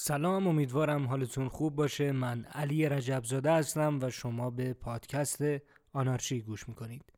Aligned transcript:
سلام 0.00 0.46
امیدوارم 0.46 1.06
حالتون 1.06 1.48
خوب 1.48 1.76
باشه. 1.76 2.12
من 2.12 2.44
علی 2.44 2.88
رجبزاده 2.88 3.52
هستم 3.52 3.98
و 4.02 4.10
شما 4.10 4.50
به 4.50 4.72
پادکست 4.72 5.42
آنارشی 5.92 6.42
گوش 6.42 6.68
می‌کنید. 6.68 7.12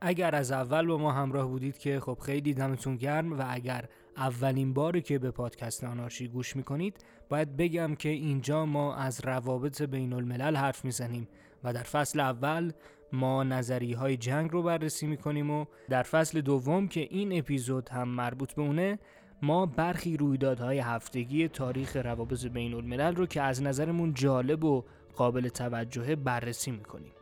اگر 0.00 0.34
از 0.34 0.52
اول 0.52 0.86
با 0.86 0.98
ما 0.98 1.12
همراه 1.12 1.46
بودید 1.46 1.78
که 1.78 2.00
خب 2.00 2.18
خیلی 2.22 2.54
دمتون 2.54 2.96
گرم 2.96 3.38
و 3.38 3.44
اگر 3.48 3.88
اولین 4.16 4.74
باری 4.74 5.02
که 5.02 5.18
به 5.18 5.30
پادکست 5.30 5.84
آنارشی 5.84 6.28
گوش 6.28 6.56
می‌کنید 6.56 7.04
باید 7.28 7.56
بگم 7.56 7.94
که 7.94 8.08
اینجا 8.08 8.66
ما 8.66 8.94
از 8.94 9.20
روابط 9.24 9.82
بین 9.82 10.12
الملل 10.12 10.56
حرف 10.56 10.84
می‌زنیم 10.84 11.28
و 11.64 11.72
در 11.72 11.82
فصل 11.82 12.20
اول 12.20 12.72
ما 13.12 13.44
نظری 13.44 13.92
های 13.92 14.16
جنگ 14.16 14.50
رو 14.50 14.62
بررسی 14.62 15.06
می‌کنیم 15.06 15.50
و 15.50 15.64
در 15.88 16.02
فصل 16.02 16.40
دوم 16.40 16.88
که 16.88 17.00
این 17.00 17.38
اپیزود 17.38 17.88
هم 17.88 18.08
مربوط 18.08 18.52
به 18.52 18.62
اونه 18.62 18.98
ما 19.42 19.66
برخی 19.66 20.16
رویدادهای 20.16 20.78
هفتگی 20.78 21.48
تاریخ 21.48 21.96
روابط 21.96 22.46
بین 22.46 22.74
الملل 22.74 23.14
رو 23.14 23.26
که 23.26 23.42
از 23.42 23.62
نظرمون 23.62 24.14
جالب 24.14 24.64
و 24.64 24.84
قابل 25.16 25.48
توجهه 25.48 26.16
بررسی 26.16 26.70
می‌کنیم. 26.70 27.12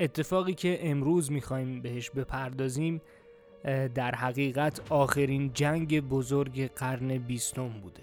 اتفاقی 0.00 0.54
که 0.54 0.90
امروز 0.90 1.32
می‌خوایم 1.32 1.82
بهش 1.82 2.10
بپردازیم 2.10 3.02
در 3.94 4.14
حقیقت 4.14 4.80
آخرین 4.92 5.52
جنگ 5.52 6.00
بزرگ 6.00 6.70
قرن 6.72 7.18
بیستم 7.18 7.68
بوده. 7.68 8.02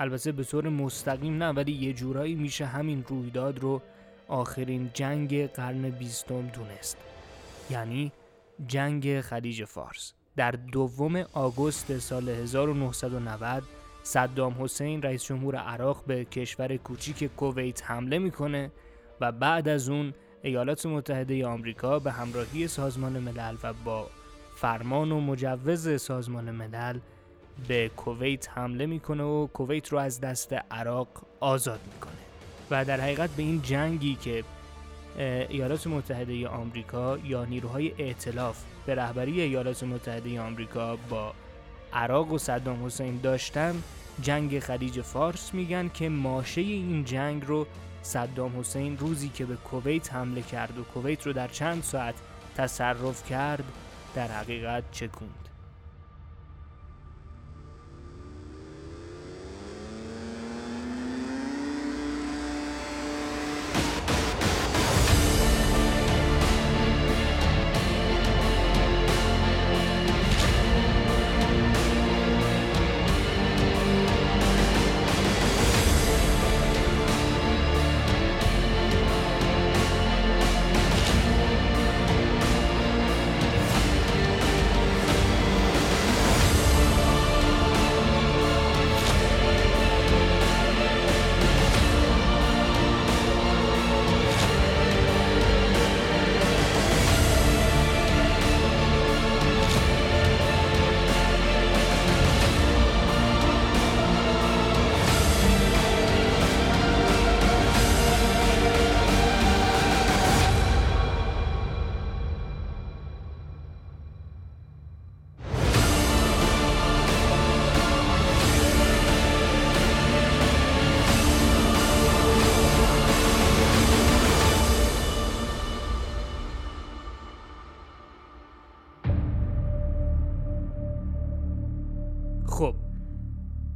البته 0.00 0.32
به 0.32 0.44
طور 0.44 0.68
مستقیم 0.68 1.42
نه 1.42 1.48
ولی 1.48 1.72
یه 1.72 1.92
جورایی 1.92 2.34
میشه 2.34 2.66
همین 2.66 3.04
رویداد 3.08 3.58
رو 3.58 3.82
آخرین 4.28 4.90
جنگ 4.94 5.46
قرن 5.46 5.90
بیستم 5.90 6.46
دونست. 6.46 6.96
یعنی 7.70 8.12
جنگ 8.66 9.20
خلیج 9.20 9.64
فارس. 9.64 10.12
در 10.36 10.50
دوم 10.50 11.24
آگوست 11.32 11.98
سال 11.98 12.28
1990 12.28 13.62
صدام 14.02 14.56
حسین 14.58 15.02
رئیس 15.02 15.24
جمهور 15.24 15.56
عراق 15.56 16.04
به 16.06 16.24
کشور 16.24 16.76
کوچیک 16.76 17.24
کویت 17.24 17.90
حمله 17.90 18.18
می‌کنه 18.18 18.70
و 19.20 19.32
بعد 19.32 19.68
از 19.68 19.88
اون 19.88 20.14
ایالات 20.42 20.86
متحده 20.86 21.46
آمریکا 21.46 21.98
به 21.98 22.12
همراهی 22.12 22.68
سازمان 22.68 23.18
ملل 23.18 23.56
و 23.62 23.72
با 23.72 24.06
فرمان 24.56 25.12
و 25.12 25.20
مجوز 25.20 26.00
سازمان 26.02 26.50
ملل 26.50 26.98
به 27.68 27.88
کویت 27.88 28.48
حمله 28.50 28.86
می‌کنه 28.86 29.22
و 29.22 29.46
کویت 29.46 29.88
رو 29.88 29.98
از 29.98 30.20
دست 30.20 30.52
عراق 30.70 31.08
آزاد 31.40 31.80
می‌کنه. 31.94 32.23
و 32.74 32.84
در 32.84 33.00
حقیقت 33.00 33.30
به 33.30 33.42
این 33.42 33.62
جنگی 33.62 34.14
که 34.14 34.44
ایالات 35.48 35.86
متحده 35.86 36.48
آمریکا 36.48 37.18
یا 37.18 37.44
نیروهای 37.44 37.92
ائتلاف 37.98 38.64
به 38.86 38.94
رهبری 38.94 39.40
ایالات 39.40 39.84
متحده 39.84 40.40
آمریکا 40.40 40.96
با 40.96 41.32
عراق 41.92 42.32
و 42.32 42.38
صدام 42.38 42.86
حسین 42.86 43.20
داشتن 43.22 43.82
جنگ 44.22 44.58
خلیج 44.58 45.00
فارس 45.00 45.54
میگن 45.54 45.88
که 45.88 46.08
ماشه 46.08 46.60
این 46.60 47.04
جنگ 47.04 47.44
رو 47.46 47.66
صدام 48.02 48.60
حسین 48.60 48.98
روزی 48.98 49.28
که 49.28 49.44
به 49.44 49.56
کویت 49.56 50.12
حمله 50.12 50.42
کرد 50.42 50.78
و 50.78 50.82
کویت 50.82 51.26
رو 51.26 51.32
در 51.32 51.48
چند 51.48 51.82
ساعت 51.82 52.14
تصرف 52.56 53.30
کرد 53.30 53.64
در 54.14 54.28
حقیقت 54.28 54.84
چکوند. 54.92 55.43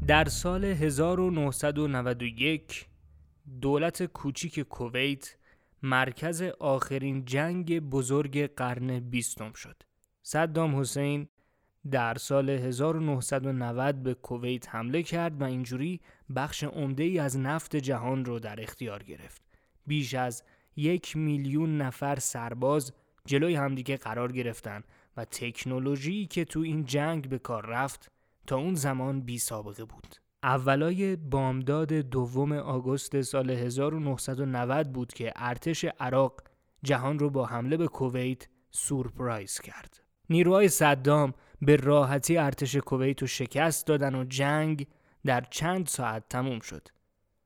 در 0.08 0.24
سال 0.24 0.64
1991 0.64 2.86
دولت 3.60 4.04
کوچیک 4.04 4.60
کویت 4.60 5.36
مرکز 5.82 6.42
آخرین 6.42 7.24
جنگ 7.24 7.80
بزرگ 7.80 8.54
قرن 8.54 9.00
بیستم 9.00 9.52
شد. 9.52 9.82
صدام 10.22 10.80
حسین 10.80 11.28
در 11.90 12.14
سال 12.14 12.50
1990 12.50 14.02
به 14.02 14.14
کویت 14.14 14.74
حمله 14.74 15.02
کرد 15.02 15.40
و 15.40 15.44
اینجوری 15.44 16.00
بخش 16.36 16.64
عمده 16.64 17.02
ای 17.02 17.18
از 17.18 17.38
نفت 17.38 17.76
جهان 17.76 18.24
رو 18.24 18.38
در 18.38 18.62
اختیار 18.62 19.02
گرفت. 19.02 19.42
بیش 19.86 20.14
از 20.14 20.42
یک 20.76 21.16
میلیون 21.16 21.78
نفر 21.78 22.18
سرباز 22.18 22.92
جلوی 23.26 23.54
همدیگه 23.54 23.96
قرار 23.96 24.32
گرفتن 24.32 24.82
و 25.16 25.24
تکنولوژی 25.24 26.26
که 26.26 26.44
تو 26.44 26.60
این 26.60 26.84
جنگ 26.84 27.28
به 27.28 27.38
کار 27.38 27.66
رفت 27.66 28.10
تا 28.48 28.56
اون 28.56 28.74
زمان 28.74 29.20
بی 29.20 29.38
سابقه 29.38 29.84
بود. 29.84 30.16
اولای 30.42 31.16
بامداد 31.16 31.92
دوم 31.92 32.52
آگوست 32.52 33.20
سال 33.22 33.50
1990 33.50 34.92
بود 34.92 35.12
که 35.12 35.32
ارتش 35.36 35.84
عراق 36.00 36.42
جهان 36.82 37.18
رو 37.18 37.30
با 37.30 37.46
حمله 37.46 37.76
به 37.76 37.88
کویت 37.88 38.48
سورپرایز 38.70 39.60
کرد. 39.60 40.02
نیروهای 40.30 40.68
صدام 40.68 41.34
به 41.62 41.76
راحتی 41.76 42.36
ارتش 42.36 42.76
کویت 42.76 43.20
رو 43.20 43.26
شکست 43.26 43.86
دادن 43.86 44.14
و 44.14 44.24
جنگ 44.24 44.86
در 45.24 45.40
چند 45.40 45.86
ساعت 45.86 46.28
تموم 46.28 46.60
شد. 46.60 46.88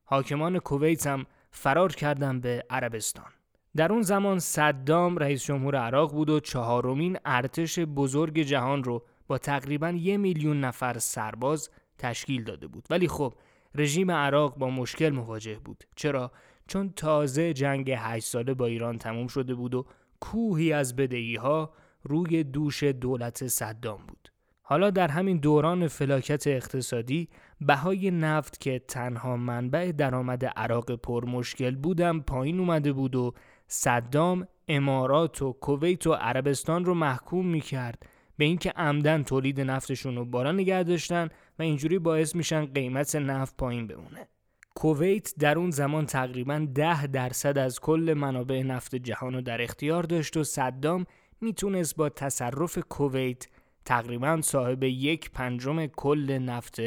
حاکمان 0.05 0.59
کویت 0.59 1.07
هم 1.07 1.27
فرار 1.51 1.93
کردن 1.93 2.41
به 2.41 2.65
عربستان. 2.71 3.33
در 3.77 3.93
اون 3.93 4.03
زمان 4.03 4.39
صدام 4.39 5.19
رئیس 5.19 5.45
جمهور 5.45 5.77
عراق 5.77 6.13
بود 6.13 6.31
و 6.31 6.41
چهارمین 6.41 7.19
ارتش 7.25 7.79
بزرگ 7.79 8.39
جهان 8.39 8.85
رو 8.85 9.05
با 9.27 9.39
تقریبا 9.39 9.91
یه 9.91 10.17
میلیون 10.17 10.61
نفر 10.61 10.99
سرباز 10.99 11.71
تشکیل 11.99 12.45
داده 12.45 12.67
بود. 12.67 12.87
ولی 12.91 13.09
خب 13.09 13.35
رژیم 13.75 14.11
عراق 14.11 14.59
با 14.59 14.71
مشکل 14.71 15.09
مواجه 15.09 15.59
بود. 15.59 15.85
چرا؟ 15.97 16.33
چون 16.67 16.93
تازه 16.97 17.53
جنگ 17.53 17.91
هشت 17.91 18.27
ساله 18.27 18.55
با 18.55 18.67
ایران 18.67 18.99
تموم 18.99 19.27
شده 19.27 19.55
بود 19.55 19.75
و 19.75 19.87
کوهی 20.21 20.73
از 20.73 20.97
بدهی 20.97 21.37
ها 21.37 21.73
روی 22.03 22.45
دوش 22.45 22.83
دولت 22.83 23.47
صدام 23.47 24.01
بود. 24.09 24.29
حالا 24.63 24.91
در 24.91 25.09
همین 25.09 25.37
دوران 25.37 25.89
فلاکت 25.89 26.47
اقتصادی 26.47 27.29
بهای 27.61 28.11
نفت 28.11 28.61
که 28.61 28.79
تنها 28.89 29.37
منبع 29.37 29.93
درآمد 29.93 30.45
عراق 30.45 30.95
پر 30.95 31.25
مشکل 31.25 31.77
بودم 31.77 32.21
پایین 32.21 32.59
اومده 32.59 32.93
بود 32.93 33.17
و 33.17 33.35
صدام 33.67 34.47
امارات 34.69 35.43
و 35.43 35.53
کویت 35.53 36.07
و 36.07 36.13
عربستان 36.13 36.85
رو 36.85 36.95
محکوم 36.95 37.47
می 37.47 37.61
کرد 37.61 38.07
به 38.37 38.45
اینکه 38.45 38.71
عمدن 38.71 39.23
تولید 39.23 39.61
نفتشون 39.61 40.17
رو 40.17 40.25
بالا 40.25 40.53
نگه 40.53 40.83
داشتن 40.83 41.29
و 41.59 41.63
اینجوری 41.63 41.99
باعث 41.99 42.35
میشن 42.35 42.67
قیمت 42.67 43.17
نفت 43.17 43.57
پایین 43.57 43.87
بمونه. 43.87 44.29
کویت 44.75 45.35
در 45.39 45.59
اون 45.59 45.71
زمان 45.71 46.07
تقریبا 46.07 46.67
ده 46.75 47.07
درصد 47.07 47.59
از 47.59 47.81
کل 47.81 48.15
منابع 48.17 48.63
نفت 48.63 48.95
جهان 48.95 49.35
رو 49.35 49.41
در 49.41 49.63
اختیار 49.63 50.03
داشت 50.03 50.37
و 50.37 50.45
صدام 50.45 51.05
می‌تونست 51.41 51.97
با 51.97 52.09
تصرف 52.09 52.79
کویت 52.79 53.47
تقریبا 53.85 54.41
صاحب 54.41 54.83
یک 54.83 55.31
پنجم 55.31 55.87
کل 55.87 56.39
نفت 56.39 56.81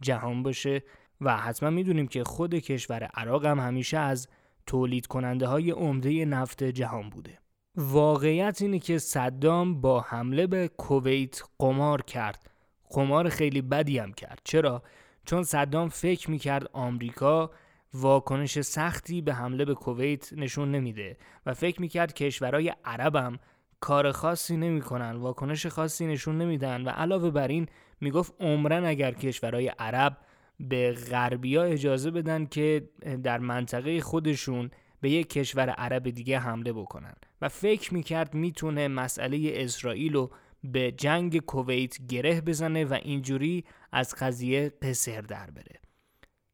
جهان 0.00 0.42
باشه 0.42 0.82
و 1.20 1.36
حتما 1.36 1.70
می‌دونیم 1.70 2.06
که 2.06 2.24
خود 2.24 2.54
کشور 2.54 3.02
عراق 3.04 3.44
هم 3.44 3.60
همیشه 3.60 3.98
از 3.98 4.28
تولید 4.66 5.06
کننده 5.06 5.46
های 5.46 5.70
عمده 5.70 6.24
نفت 6.24 6.64
جهان 6.64 7.10
بوده. 7.10 7.38
واقعیت 7.80 8.62
اینه 8.62 8.78
که 8.78 8.98
صدام 8.98 9.80
با 9.80 10.00
حمله 10.00 10.46
به 10.46 10.68
کویت 10.68 11.42
قمار 11.58 12.02
کرد. 12.02 12.50
قمار 12.90 13.28
خیلی 13.28 13.62
بدی 13.62 13.98
هم 13.98 14.12
کرد. 14.12 14.40
چرا؟ 14.44 14.82
چون 15.24 15.42
صدام 15.42 15.88
فکر 15.88 16.30
می‌کرد 16.30 16.70
آمریکا 16.72 17.50
واکنش 17.94 18.60
سختی 18.60 19.20
به 19.20 19.34
حمله 19.34 19.64
به 19.64 19.74
کویت 19.74 20.32
نشون 20.32 20.70
نمیده 20.70 21.16
و 21.46 21.54
فکر 21.54 21.80
می‌کرد 21.80 22.14
کشورهای 22.14 22.72
عرب 22.84 23.16
هم 23.16 23.38
کار 23.80 24.12
خاصی 24.12 24.56
نمی‌کنن 24.56 25.16
واکنش 25.16 25.66
خاصی 25.66 26.06
نشون 26.06 26.38
نمیدن 26.38 26.84
و 26.84 26.88
علاوه 26.88 27.30
بر 27.30 27.48
این 27.48 27.66
می‌گفت 28.00 28.34
عمرن 28.40 28.84
اگر 28.84 29.12
کشورهای 29.12 29.68
عرب 29.78 30.16
به 30.60 30.92
غربیا 31.10 31.62
اجازه 31.62 32.10
بدن 32.10 32.46
که 32.46 32.88
در 33.22 33.38
منطقه 33.38 34.00
خودشون 34.00 34.70
به 35.00 35.10
یک 35.10 35.28
کشور 35.28 35.70
عرب 35.70 36.10
دیگه 36.10 36.38
حمله 36.38 36.72
بکنن. 36.72 37.14
و 37.42 37.48
فکر 37.48 37.94
می‌کرد 37.94 38.34
می‌تونه 38.34 38.88
مسئله 38.88 39.52
اسرائیل 39.54 40.12
رو 40.12 40.30
به 40.64 40.92
جنگ 40.92 41.38
کویت 41.38 42.06
گره 42.06 42.40
بزنه 42.40 42.84
و 42.84 42.98
اینجوری 43.02 43.64
از 43.92 44.14
قضیه 44.18 44.72
قصر 44.82 45.20
در 45.20 45.50
بره. 45.50 45.80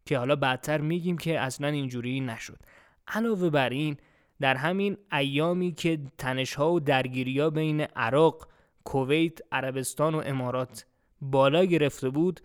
که 0.07 0.19
حالا 0.19 0.37
بعدتر 0.37 0.81
میگیم 0.81 1.19
که 1.19 1.41
اصلا 1.41 1.69
اینجوری 1.69 2.21
نشد. 2.21 2.59
علاوه 3.09 3.51
بر 3.51 3.69
این 3.69 3.97
در 4.41 4.57
همین 4.57 4.97
ایامی 5.13 5.73
که 5.73 5.99
تنشها 6.19 6.73
و 6.73 6.81
درگیری 6.81 7.51
بین 7.51 7.81
عراق، 7.81 8.49
کویت، 8.85 9.39
عربستان 9.53 10.15
و 10.15 10.23
امارات 10.27 10.87
بالا 11.21 11.65
گرفته 11.65 12.11
بود 12.11 12.41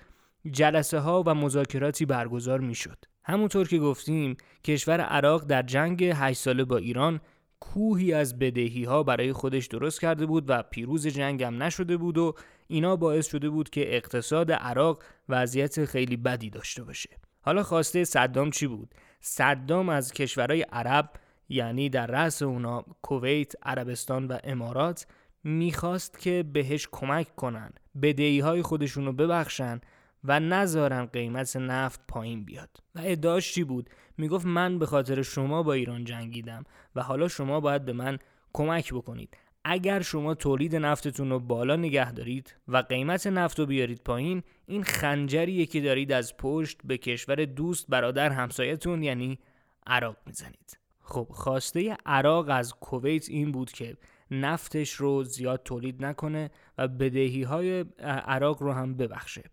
جلسه 0.52 1.00
ها 1.00 1.24
و 1.26 1.36
مذاکراتی 1.36 2.06
برگزار 2.06 2.60
می 2.60 2.76
شد. 2.76 3.06
همونطور 3.30 3.68
که 3.68 3.80
گفتیم 3.80 4.38
کشور 4.64 5.02
عراق 5.02 5.46
در 5.46 5.62
جنگ 5.62 6.04
8 6.04 6.40
ساله 6.40 6.64
با 6.64 6.78
ایران 6.78 7.22
کوهی 7.60 8.14
از 8.14 8.40
بدهی 8.40 8.84
ها 8.84 9.04
برای 9.04 9.34
خودش 9.34 9.68
درست 9.68 10.02
کرده 10.02 10.26
بود 10.26 10.44
و 10.48 10.64
پیروز 10.64 11.08
جنگ 11.08 11.44
هم 11.44 11.64
نشده 11.64 11.98
بود 11.98 12.18
و 12.18 12.34
اینا 12.68 12.96
باعث 12.96 13.28
شده 13.28 13.50
بود 13.50 13.70
که 13.70 13.96
اقتصاد 13.96 14.52
عراق 14.52 15.04
وضعیت 15.30 15.86
خیلی 15.86 16.18
بدی 16.18 16.50
داشته 16.50 16.84
باشه. 16.84 17.10
حالا 17.42 17.64
خواسته 17.64 18.04
صدام 18.04 18.50
چی 18.52 18.68
بود؟ 18.68 18.96
صدام 19.22 19.90
از 19.90 20.14
کشورهای 20.14 20.62
عرب 20.62 21.10
یعنی 21.50 21.90
در 21.90 22.08
رأس 22.08 22.42
اونا 22.42 22.86
کویت، 23.02 23.54
عربستان 23.64 24.28
و 24.28 24.38
امارات 24.44 25.08
می‌خواست 25.44 26.20
که 26.20 26.44
بهش 26.54 26.88
کمک 26.92 27.36
کنن 27.36 27.72
بدهی 28.02 28.40
های 28.40 28.62
خودشون 28.62 29.06
رو 29.06 29.14
ببخشن 29.14 29.82
و 30.24 30.40
نذارن 30.40 31.06
قیمت 31.06 31.56
نفت 31.56 32.02
پایین 32.08 32.46
بیاد. 32.46 32.70
و 32.96 33.02
ادعاش 33.04 33.54
چی 33.54 33.64
بود؟ 33.64 33.90
می‌گفت 34.18 34.46
من 34.46 34.80
به 34.80 34.86
خاطر 34.86 35.22
شما 35.22 35.64
با 35.64 35.74
ایران 35.74 36.04
جنگیدم 36.04 36.64
و 36.96 37.04
حالا 37.04 37.28
شما 37.28 37.60
باید 37.60 37.86
به 37.86 37.94
من 37.94 38.20
کمک 38.54 38.94
بکنید. 38.94 39.38
اگر 39.64 40.02
شما 40.02 40.34
تولید 40.34 40.76
نفتتون 40.76 41.30
رو 41.30 41.40
بالا 41.40 41.76
نگه 41.76 42.12
دارید 42.12 42.56
و 42.68 42.78
قیمت 42.78 43.28
نفت 43.28 43.60
رو 43.60 43.66
بیارید 43.66 44.02
پایین 44.06 44.44
این 44.66 44.84
خنجریه 44.84 45.66
که 45.66 45.82
دارید 45.82 46.12
از 46.12 46.38
پشت 46.38 46.78
به 46.84 46.98
کشور 46.98 47.46
دوست 47.46 47.86
برادر 47.90 48.30
همسایتون 48.30 49.04
یعنی 49.04 49.40
عراق 49.88 50.18
می‌زنید. 50.26 50.80
خب 51.02 51.28
خواسته 51.32 51.98
عراق 52.06 52.50
از 52.50 52.74
کویت 52.74 53.30
این 53.30 53.52
بود 53.52 53.72
که 53.72 53.98
نفتش 54.32 54.94
رو 54.94 55.24
زیاد 55.24 55.64
تولید 55.64 56.06
نکنه 56.06 56.52
و 56.78 56.88
بدهی 56.88 57.44
های 57.44 57.86
عراق 58.04 58.64
رو 58.64 58.74
هم 58.74 58.98
ببخشه. 58.98 59.44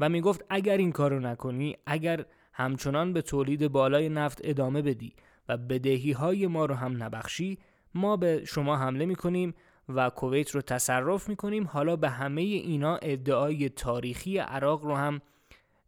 و 0.00 0.08
می‌گفت 0.08 0.44
اگر 0.50 0.76
این 0.76 0.92
کارو 0.92 1.20
نکنی 1.20 1.76
اگر 1.86 2.24
همچنان 2.52 3.12
به 3.12 3.22
تولید 3.22 3.68
بالای 3.68 4.08
نفت 4.08 4.40
ادامه 4.44 4.82
بدی 4.82 5.12
و 5.48 5.56
بدهی 5.56 6.12
های 6.12 6.46
ما 6.46 6.66
رو 6.66 6.74
هم 6.74 7.02
نبخشی 7.02 7.58
ما 7.94 8.16
به 8.16 8.44
شما 8.44 8.76
حمله 8.76 9.06
می‌کنیم 9.06 9.54
و 9.88 10.10
کویت 10.10 10.50
رو 10.50 10.60
تصرف 10.60 11.28
می‌کنیم. 11.28 11.66
حالا 11.66 11.96
به 11.96 12.08
همه 12.08 12.40
اینا 12.40 12.96
ادعای 12.96 13.68
تاریخی 13.68 14.38
عراق 14.38 14.84
رو 14.84 14.94
هم 14.94 15.20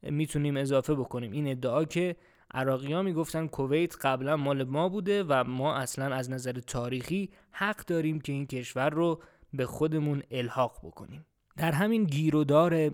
می‌تونیم 0.03 0.57
اضافه 0.57 0.95
بکنیم. 0.95 1.33
این 1.33 1.49
ادعا 1.49 1.85
که 1.85 2.17
عراقی 2.55 2.93
ها 2.93 3.03
می‌گفتن 3.03 3.47
کویت 3.47 3.97
قبلا 4.07 4.37
مال 4.37 4.65
ما 4.65 4.89
بوده 4.89 5.25
و 5.25 5.45
ما 5.45 5.75
اصلا 5.75 6.15
از 6.15 6.31
نظر 6.31 6.53
تاریخی 6.53 7.31
حق 7.51 7.85
داریم 7.85 8.21
که 8.21 8.33
این 8.33 8.47
کشور 8.47 8.91
رو 8.91 9.23
به 9.53 9.67
خودمون 9.67 10.23
الحاق 10.31 10.79
بکنیم. 10.85 11.27
در 11.57 11.73
همین 11.73 12.05
گیرودار 12.05 12.91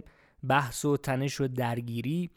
بحث 0.49 0.85
و 0.85 0.97
تنش 0.97 1.41
و 1.41 1.49
درگیری 1.49 2.31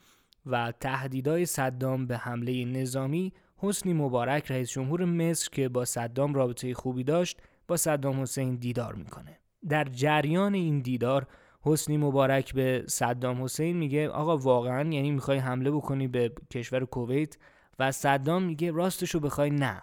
و 0.45 0.71
تهدیدهای 0.71 1.45
صدام 1.45 2.07
به 2.07 2.17
حمله 2.17 2.65
نظامی 2.65 3.33
حسنی 3.57 3.93
مبارک 3.93 4.51
رئیس 4.51 4.71
جمهور 4.71 5.05
مصر 5.05 5.49
که 5.51 5.69
با 5.69 5.85
صدام 5.85 6.33
رابطه 6.33 6.73
خوبی 6.73 7.03
داشت 7.03 7.37
با 7.67 7.77
صدام 7.77 8.21
حسین 8.21 8.55
دیدار 8.55 8.95
می‌کنه. 8.95 9.39
در 9.69 9.83
جریان 9.83 10.53
این 10.53 10.79
دیدار 10.79 11.27
حسنی 11.61 11.97
مبارک 11.97 12.53
به 12.53 12.83
صدام 12.87 13.43
حسین 13.43 13.77
میگه 13.77 14.09
آقا 14.09 14.37
واقعا 14.37 14.89
یعنی 14.89 15.11
می‌خوای 15.11 15.37
حمله 15.37 15.71
بکنی 15.71 16.07
به 16.07 16.33
کشور 16.51 16.85
کویت؟ 16.85 17.37
و 17.79 17.91
صدام 17.91 18.43
میگه 18.43 18.71
راستشو 18.71 19.19
بخوای 19.19 19.49
نه. 19.49 19.81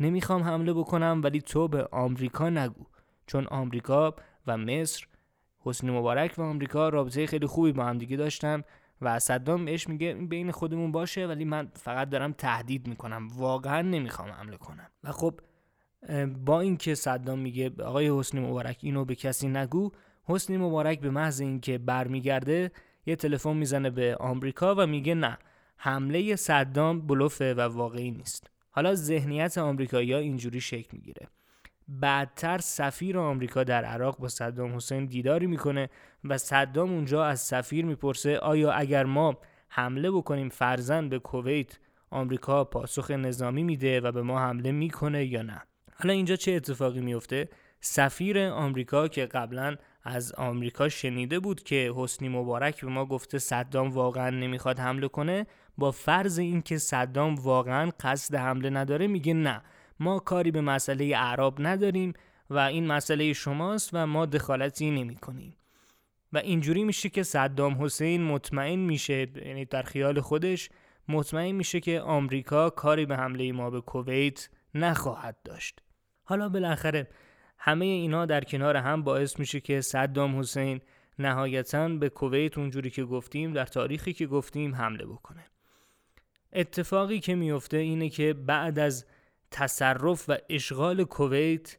نمی‌خوام 0.00 0.42
حمله 0.42 0.72
بکنم 0.72 1.20
ولی 1.24 1.40
تو 1.40 1.68
به 1.68 1.88
آمریکا 1.92 2.50
نگو. 2.50 2.84
چون 3.26 3.46
آمریکا 3.46 4.14
و 4.46 4.56
مصر 4.56 5.06
حسنی 5.64 5.90
مبارک 5.90 6.34
و 6.38 6.42
آمریکا 6.42 6.88
رابطه 6.88 7.26
خیلی 7.26 7.46
خوبی 7.46 7.72
با 7.72 7.84
هم 7.84 7.98
دیگه 7.98 8.16
داشتن 8.16 8.62
و 9.00 9.18
صدام 9.18 9.64
بهش 9.64 9.88
میگه 9.88 10.14
بین 10.14 10.50
خودمون 10.50 10.92
باشه 10.92 11.26
ولی 11.26 11.44
من 11.44 11.70
فقط 11.74 12.08
دارم 12.10 12.32
تهدید 12.32 12.86
می‌کنم. 12.86 13.28
واقعا 13.36 13.82
نمی‌خوام 13.82 14.28
حمله 14.28 14.56
کنم. 14.56 14.88
و 15.04 15.12
خب 15.12 15.40
با 16.44 16.60
اینکه 16.60 16.94
صدام 16.94 17.38
میگه 17.38 17.72
آقای 17.82 18.18
حسنی 18.18 18.40
مبارک 18.40 18.78
اینو 18.80 19.04
به 19.04 19.14
کسی 19.14 19.48
نگو 19.48 19.90
حسنی 20.24 20.56
مبارک 20.56 21.00
به 21.00 21.10
محض 21.10 21.40
اینکه 21.40 21.78
برمیگرده 21.78 22.72
یه 23.06 23.16
تلفن 23.16 23.56
می‌زنه 23.56 23.90
به 23.90 24.16
آمریکا 24.16 24.74
و 24.74 24.86
میگه 24.86 25.14
نه 25.14 25.38
حمله 25.76 26.36
صدام 26.36 27.06
بلوفه 27.06 27.54
و 27.54 27.60
واقعی 27.60 28.10
نیست. 28.10 28.50
حالا 28.70 28.94
ذهنیت 28.94 29.58
آمریکایی‌ها 29.58 30.18
اینجوری 30.18 30.60
شکل 30.60 30.88
می‌گیره. 30.92 31.28
بعدتر 31.88 32.58
سفیر 32.58 33.18
آمریکا 33.18 33.64
در 33.64 33.84
عراق 33.84 34.18
با 34.18 34.28
صدام 34.28 34.76
حسین 34.76 35.06
دیداری 35.06 35.46
می‌کنه 35.46 35.90
و 36.24 36.38
صدام 36.38 36.92
اونجا 36.92 37.24
از 37.24 37.40
سفیر 37.40 37.84
می‌پرسه 37.84 38.38
آیا 38.38 38.72
اگر 38.72 39.04
ما 39.04 39.38
حمله 39.68 40.10
بکنیم 40.10 40.48
فرزن 40.48 41.08
به 41.08 41.18
کویت 41.18 41.78
آمریکا 42.10 42.64
پاسخ 42.64 43.10
نظامی 43.10 43.62
میده 43.62 44.00
و 44.00 44.12
به 44.12 44.22
ما 44.22 44.40
حمله 44.40 44.72
می‌کنه 44.72 45.24
یا 45.24 45.42
نه؟ 45.42 45.62
حالا 45.96 46.12
اینجا 46.12 46.36
چه 46.36 46.52
اتفاقی 46.52 47.00
میفته 47.00 47.48
سفیر 47.80 48.38
آمریکا 48.38 49.08
که 49.08 49.26
قبلا 49.26 49.76
از 50.02 50.32
آمریکا 50.32 50.88
شنیده 50.88 51.40
بود 51.40 51.62
که 51.62 51.92
حسنی 51.96 52.28
مبارک 52.28 52.80
به 52.80 52.90
ما 52.90 53.06
گفته 53.06 53.38
صدام 53.38 53.90
واقعا 53.90 54.30
نمی‌خواد 54.30 54.78
حمله 54.78 55.08
کنه 55.08 55.46
با 55.78 55.90
فرض 55.90 56.38
اینکه 56.38 56.78
صدام 56.78 57.34
واقعا 57.34 57.90
قصد 58.00 58.34
حمله 58.34 58.70
نداره 58.70 59.06
میگه 59.06 59.34
نه. 59.34 59.62
ما 60.00 60.18
کاری 60.18 60.50
به 60.50 60.60
مسئله 60.60 61.04
اعراب 61.04 61.56
نداریم 61.58 62.12
و 62.50 62.58
این 62.58 62.86
مسئله 62.86 63.32
شماست 63.32 63.90
و 63.92 64.06
ما 64.06 64.26
دخالتی 64.26 64.90
نمی 64.90 65.16
کنیم. 65.16 65.56
و 66.32 66.38
اینجوری 66.38 66.84
میشه 66.84 67.08
که 67.08 67.22
صدام 67.22 67.84
حسین 67.84 68.22
مطمئن 68.22 68.78
میشه 68.78 69.26
یعنی 69.46 69.64
در 69.64 69.82
خیال 69.82 70.20
خودش 70.20 70.70
مطمئن 71.08 71.52
میشه 71.52 71.80
که 71.80 72.00
آمریکا 72.00 72.70
کاری 72.70 73.06
به 73.06 73.16
حمله 73.16 73.52
ما 73.52 73.70
به 73.70 73.80
کویت 73.80 74.48
نخواهد 74.74 75.36
داشت. 75.44 75.80
حالا 76.24 76.48
بالاخره 76.48 77.08
همه 77.58 77.84
اینا 77.84 78.26
در 78.26 78.44
کنار 78.44 78.76
هم 78.76 79.02
باعث 79.02 79.38
میشه 79.38 79.60
که 79.60 79.80
صدام 79.80 80.38
حسین 80.38 80.80
نهایتا 81.18 81.88
به 81.88 82.08
کویت 82.08 82.58
اونجوری 82.58 82.90
که 82.90 83.04
گفتیم 83.04 83.52
در 83.52 83.64
تاریخی 83.66 84.12
که 84.12 84.26
گفتیم 84.26 84.74
حمله 84.74 85.06
بکنه. 85.06 85.44
اتفاقی 86.52 87.20
که 87.20 87.34
میفته 87.34 87.76
اینه 87.76 88.08
که 88.08 88.32
بعد 88.34 88.78
از 88.78 89.06
تصرف 89.56 90.24
و 90.28 90.36
اشغال 90.50 91.04
کویت 91.04 91.76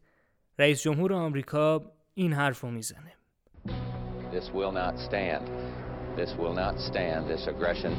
رئیس 0.59 0.81
جمهور 0.81 1.13
آمریکا 1.13 1.81
این 2.13 2.33
حرف 2.33 2.61
رو 2.61 2.71
می‌زنه 2.71 3.11
This 4.31 4.47
will 4.57 4.73
not 4.83 4.95
stand. 5.07 5.43
This 6.19 6.31
will 6.41 6.55
not 6.63 6.75
stand, 6.89 7.21
this 7.33 7.43
aggression 7.53 7.93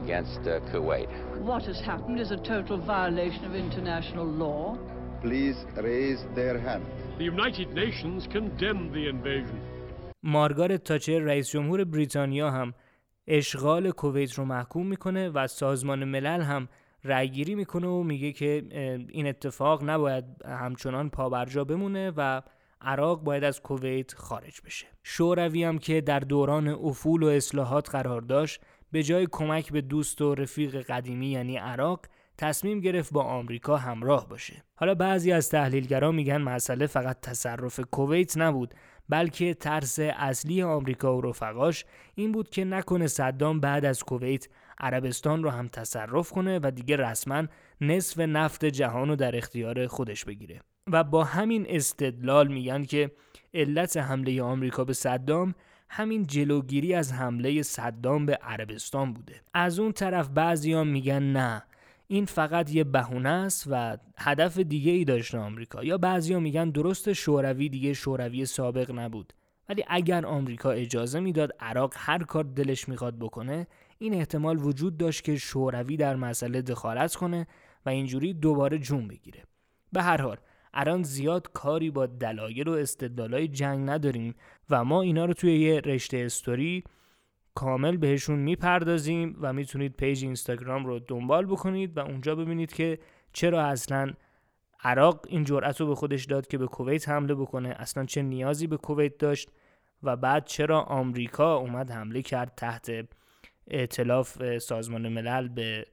against 0.00 0.42
uh, 0.46 0.52
Kuwait. 0.70 1.08
What 1.50 1.62
has 1.70 1.80
happened 1.90 2.18
is 2.24 2.30
a 2.38 2.40
total 2.54 2.76
violation 2.94 3.42
of 3.48 3.52
international 3.66 4.26
law. 4.44 4.62
Please 5.26 5.58
raise 5.90 6.20
their 6.38 6.56
hand. 6.66 6.84
The 7.20 7.26
United 7.36 7.68
Nations 7.82 8.20
condemned 8.36 8.90
the 8.98 9.04
invasion. 9.14 9.58
مارگارت 10.22 10.84
تاچر 10.84 11.18
رئیس 11.18 11.50
جمهور 11.50 11.84
بریتانیا 11.84 12.50
هم 12.50 12.74
اشغال 13.26 13.90
کویت 13.90 14.32
رو 14.32 14.44
محکوم 14.44 14.86
می‌کنه 14.86 15.28
و 15.28 15.46
سازمان 15.46 16.04
ملل 16.04 16.40
هم 16.40 16.68
رأیگیری 17.04 17.54
می‌کنه 17.54 17.86
و 17.86 18.02
میگه 18.02 18.32
که 18.32 18.64
این 19.08 19.26
اتفاق 19.26 19.90
نباید 19.90 20.24
همچنان 20.44 21.10
پابرجا 21.10 21.64
بمونه 21.64 22.12
و 22.16 22.42
عراق 22.80 23.22
باید 23.22 23.44
از 23.44 23.60
کویت 23.60 24.14
خارج 24.14 24.60
بشه. 24.64 24.86
شوروی 25.02 25.64
هم 25.64 25.78
که 25.78 26.00
در 26.00 26.20
دوران 26.20 26.68
افول 26.68 27.22
و 27.22 27.26
اصلاحات 27.26 27.90
قرار 27.90 28.20
داشت 28.20 28.60
به 28.92 29.02
جای 29.02 29.26
کمک 29.30 29.72
به 29.72 29.80
دوست 29.80 30.20
و 30.20 30.34
رفیق 30.34 30.82
قدیمی 30.82 31.26
یعنی 31.26 31.56
عراق 31.56 32.00
تصمیم 32.38 32.80
گرفت 32.80 33.12
با 33.12 33.22
آمریکا 33.22 33.76
همراه 33.76 34.28
باشه. 34.28 34.64
حالا 34.74 34.94
بعضی 34.94 35.32
از 35.32 35.50
تحلیلگران 35.50 36.14
میگن 36.14 36.42
مسئله 36.42 36.86
فقط 36.86 37.20
تصرف 37.20 37.80
کویت 37.90 38.38
نبود 38.38 38.74
بلکه 39.08 39.54
ترس 39.54 39.98
اصلی 39.98 40.62
آمریکا 40.62 41.16
و 41.16 41.20
رفقاش 41.20 41.84
این 42.14 42.32
بود 42.32 42.50
که 42.50 42.64
نکنه 42.64 43.06
صدام 43.06 43.60
بعد 43.60 43.84
از 43.84 44.02
کویت 44.02 44.48
عربستان 44.82 45.42
رو 45.42 45.50
هم 45.50 45.68
تصرف 45.68 46.30
کنه 46.30 46.60
و 46.62 46.70
دیگه 46.70 46.96
رسما 46.96 47.44
نصف 47.80 48.18
نفت 48.18 48.64
جهان 48.64 49.08
رو 49.08 49.16
در 49.16 49.36
اختیار 49.36 49.86
خودش 49.86 50.24
بگیره. 50.24 50.60
و 50.92 51.04
با 51.04 51.24
همین 51.24 51.66
استدلال 51.68 52.48
میگن 52.48 52.84
که 52.84 53.10
علت 53.54 53.96
حمله 53.96 54.42
آمریکا 54.42 54.84
به 54.84 54.92
صدام 54.92 55.54
همین 55.88 56.26
جلوگیری 56.26 56.94
از 56.94 57.12
حمله 57.12 57.62
صدام 57.62 58.26
به 58.26 58.34
عربستان 58.34 59.12
بوده. 59.12 59.40
از 59.54 59.78
اون 59.78 59.92
طرف 59.92 60.28
بعضیان 60.28 60.88
میگن 60.88 61.22
نه 61.22 61.62
این 62.08 62.24
فقط 62.24 62.74
یه 62.74 62.84
بهونه 62.84 63.28
است 63.28 63.66
و 63.70 63.96
هدف 64.18 64.58
دیگه 64.58 64.92
ای 64.92 65.04
داشته 65.04 65.38
آمریکا. 65.38 65.84
یا 65.84 65.98
بعضیا 65.98 66.40
میگن 66.40 66.70
درست 66.70 67.12
شوروی 67.12 67.68
دیگه 67.68 67.94
شوروی 67.94 68.46
سابق 68.46 68.90
نبود. 68.90 69.32
ولی 69.68 69.84
اگر 69.88 70.26
آمریکا 70.26 70.70
اجازه 70.70 71.20
می‌داد 71.20 71.52
عراق 71.60 71.94
هر 71.96 72.18
کار 72.18 72.44
دلش 72.44 72.88
می‌خواد 72.88 73.18
بکنه 73.18 73.66
این 73.98 74.14
احتمال 74.14 74.58
وجود 74.58 74.96
داشت 74.96 75.24
که 75.24 75.36
شوروی 75.36 75.96
در 75.96 76.16
مسئله 76.16 76.62
دخالت 76.62 77.14
کنه 77.14 77.46
و 77.86 77.88
اینجوری 77.88 78.34
دوباره 78.34 78.78
جون 78.78 79.08
بگیره. 79.08 79.42
به 79.92 80.02
هر 80.02 80.22
حال 80.22 80.36
الان 80.74 81.02
زیاد 81.02 81.52
کاری 81.52 81.90
با 81.90 82.06
دلایل 82.06 82.68
و 82.68 82.72
استدلالای 82.72 83.48
جنگ 83.48 83.90
نداریم 83.90 84.34
و 84.70 84.84
ما 84.84 85.02
اینا 85.02 85.24
رو 85.24 85.32
توی 85.32 85.58
یه 85.58 85.80
رشته 85.80 86.16
استوری 86.18 86.84
کامل 87.54 87.96
بهشون 87.96 88.38
می‌پردازیم 88.38 89.36
و 89.40 89.52
می‌تونید 89.52 89.96
پیج 89.96 90.24
اینستاگرام 90.24 90.86
رو 90.86 90.98
دنبال 90.98 91.46
بکنید 91.46 91.96
و 91.96 92.00
اونجا 92.00 92.34
ببینید 92.34 92.72
که 92.72 92.98
چرا 93.32 93.64
اصلا 93.64 94.12
عراق 94.84 95.26
این 95.28 95.44
جرأت 95.44 95.80
رو 95.80 95.86
به 95.86 95.94
خودش 95.94 96.24
داد 96.24 96.46
که 96.46 96.58
به 96.58 96.66
کویت 96.66 97.08
حمله 97.08 97.34
بکنه 97.34 97.68
اصلا 97.68 98.04
چه 98.04 98.22
نیازی 98.22 98.66
به 98.66 98.76
کویت 98.76 99.18
داشت 99.18 99.48
و 100.02 100.16
بعد 100.16 100.44
چرا 100.44 100.80
آمریکا 100.80 101.56
اومد 101.56 101.90
حمله 101.90 102.22
کرد 102.22 102.52
تحت 102.56 102.90
ائتلاف 103.68 104.58
سازمان 104.58 105.08
ملل 105.08 105.48
به 105.48 105.86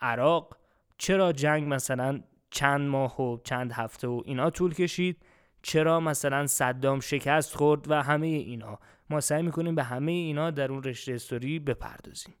عراق. 0.00 0.56
چرا 0.98 1.32
جنگ 1.32 1.74
مثلا 1.74 2.20
چند 2.50 2.80
ماه 2.80 3.20
و 3.22 3.38
چند 3.44 3.72
هفته 3.72 4.08
و 4.08 4.22
اینا 4.24 4.50
طول 4.50 4.74
کشید؟ 4.74 5.16
چرا 5.62 6.00
مثلا 6.00 6.46
صدام 6.46 7.00
شکست 7.00 7.56
خورد 7.56 7.90
و 7.90 8.02
همه 8.02 8.26
اینا؟ 8.26 8.78
ما 9.10 9.20
سعی 9.20 9.42
می‌کنیم 9.42 9.74
به 9.74 9.82
همه 9.82 10.12
اینا 10.12 10.50
در 10.50 10.72
اون 10.72 10.82
رشته 10.82 11.12
استوری 11.12 11.58
بپردازیم. 11.58 12.34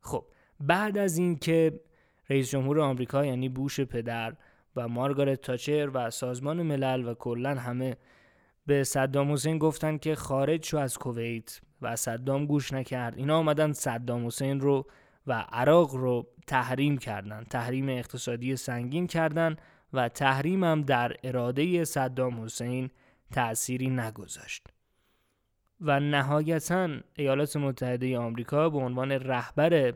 خب 0.00 0.26
بعد 0.60 0.98
از 0.98 1.18
اینکه 1.18 1.80
رئیس 2.30 2.50
جمهور 2.50 2.80
آمریکا 2.80 3.24
یعنی 3.24 3.48
بوش 3.48 3.80
پدر 3.80 4.36
و 4.76 4.88
مارگارت 4.88 5.40
تاچر 5.40 5.90
و 5.94 6.10
سازمان 6.10 6.62
ملل 6.62 7.08
و 7.08 7.14
کلا 7.14 7.54
همه 7.54 7.96
به 8.66 8.84
صدام 8.84 9.32
حسین 9.32 9.58
گفتن 9.58 9.98
که 9.98 10.14
خارج 10.14 10.64
شو 10.64 10.76
از 10.76 10.98
کویت. 10.98 11.60
و 11.84 11.96
صدام 11.96 12.46
گوش 12.46 12.72
نکرد. 12.72 13.18
اینا 13.18 13.38
آمدن 13.38 13.72
صدام 13.72 14.26
حسین 14.26 14.60
رو 14.60 14.86
و 15.26 15.44
عراق 15.52 15.94
رو 15.94 16.26
تحریم 16.46 16.98
کردن. 16.98 17.44
تحریم 17.44 17.88
اقتصادی 17.88 18.56
سنگین 18.56 19.06
کردن 19.06 19.56
و 19.92 20.08
تحریم 20.08 20.64
هم 20.64 20.82
در 20.82 21.16
اراده 21.24 21.84
صدام 21.84 22.44
حسین 22.44 22.90
تأثیری 23.32 23.90
نگذاشت. 23.90 24.66
و 25.80 26.00
نهایتا 26.00 26.88
ایالات 27.16 27.56
متحده 27.56 28.18
آمریکا 28.18 28.70
به 28.70 28.78
عنوان 28.78 29.12
رهبر 29.12 29.94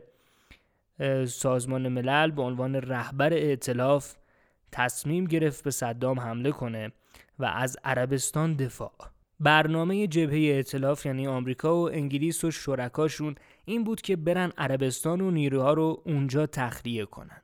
سازمان 1.27 1.87
ملل 1.87 2.31
به 2.31 2.41
عنوان 2.41 2.75
رهبر 2.75 3.33
ائتلاف 3.33 4.15
تصمیم 4.71 5.25
گرفت 5.25 5.63
به 5.63 5.71
صدام 5.71 6.19
حمله 6.19 6.51
کنه 6.51 6.91
و 7.39 7.45
از 7.45 7.77
عربستان 7.83 8.53
دفاع. 8.53 8.91
برنامه 9.39 10.07
جبهه 10.07 10.55
ائتلاف 10.55 11.05
یعنی 11.05 11.27
آمریکا 11.27 11.75
و 11.75 11.91
انگلیس 11.91 12.43
و 12.43 12.51
شرکاشون 12.51 13.35
این 13.65 13.83
بود 13.83 14.01
که 14.01 14.15
برن 14.15 14.51
عربستان 14.57 15.21
و 15.21 15.31
نیروها 15.31 15.73
رو 15.73 16.01
اونجا 16.05 16.45
تخلیه 16.45 17.05
کنن. 17.05 17.41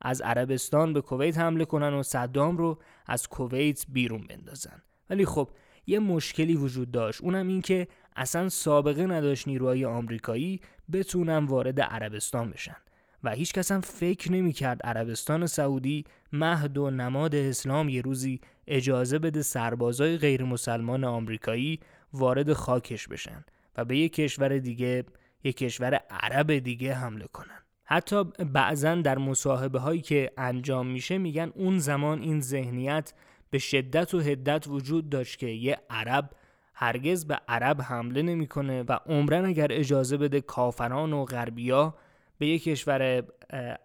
از 0.00 0.20
عربستان 0.20 0.92
به 0.92 1.00
کویت 1.00 1.38
حمله 1.38 1.64
کنن 1.64 1.94
و 1.94 2.02
صدام 2.02 2.56
رو 2.56 2.78
از 3.06 3.28
کویت 3.28 3.84
بیرون 3.88 4.26
بندازن. 4.28 4.82
ولی 5.10 5.24
خب 5.24 5.48
یه 5.86 5.98
مشکلی 5.98 6.56
وجود 6.56 6.90
داشت. 6.90 7.20
اونم 7.22 7.48
این 7.48 7.62
که 7.62 7.88
اصلا 8.16 8.48
سابقه 8.48 9.06
نداشت 9.06 9.48
نیروهای 9.48 9.84
آمریکایی 9.84 10.60
بتونن 10.92 11.44
وارد 11.44 11.80
عربستان 11.80 12.50
بشن. 12.50 12.76
و 13.24 13.30
هیچ 13.30 13.52
کس 13.52 13.72
هم 13.72 13.80
فکر 13.80 14.32
نمی 14.32 14.52
کرد 14.52 14.82
عربستان 14.82 15.46
سعودی 15.46 16.04
مهد 16.32 16.78
و 16.78 16.90
نماد 16.90 17.34
اسلام 17.34 17.88
یه 17.88 18.00
روزی 18.00 18.40
اجازه 18.66 19.18
بده 19.18 19.42
سربازای 19.42 20.16
غیر 20.18 20.44
مسلمان 20.44 21.04
آمریکایی 21.04 21.80
وارد 22.12 22.52
خاکش 22.52 23.08
بشن 23.08 23.44
و 23.76 23.84
به 23.84 23.96
یک 23.96 24.12
کشور 24.12 24.58
دیگه 24.58 25.04
یک 25.44 25.56
کشور 25.56 25.94
عرب 25.94 26.58
دیگه 26.58 26.94
حمله 26.94 27.26
کنن. 27.26 27.58
حتی 27.84 28.24
بعضا 28.24 28.94
در 28.94 29.18
مصاحبه 29.18 29.78
هایی 29.78 30.00
که 30.00 30.30
انجام 30.38 30.86
میشه 30.86 31.18
میگن 31.18 31.52
اون 31.54 31.78
زمان 31.78 32.22
این 32.22 32.40
ذهنیت 32.40 33.12
به 33.50 33.58
شدت 33.58 34.14
و 34.14 34.20
هدت 34.20 34.68
وجود 34.68 35.10
داشت 35.10 35.38
که 35.38 35.46
یه 35.46 35.78
عرب 35.90 36.30
هرگز 36.74 37.26
به 37.26 37.40
عرب 37.48 37.82
حمله 37.82 38.22
نمی‌کنه 38.22 38.82
و 38.82 38.98
عمرن 39.06 39.44
اگر 39.44 39.66
اجازه 39.70 40.16
بده 40.16 40.40
کافران 40.40 41.12
و 41.12 41.24
غربیا 41.24 41.94
به 42.38 42.46
یک 42.46 42.64
کشور 42.64 43.24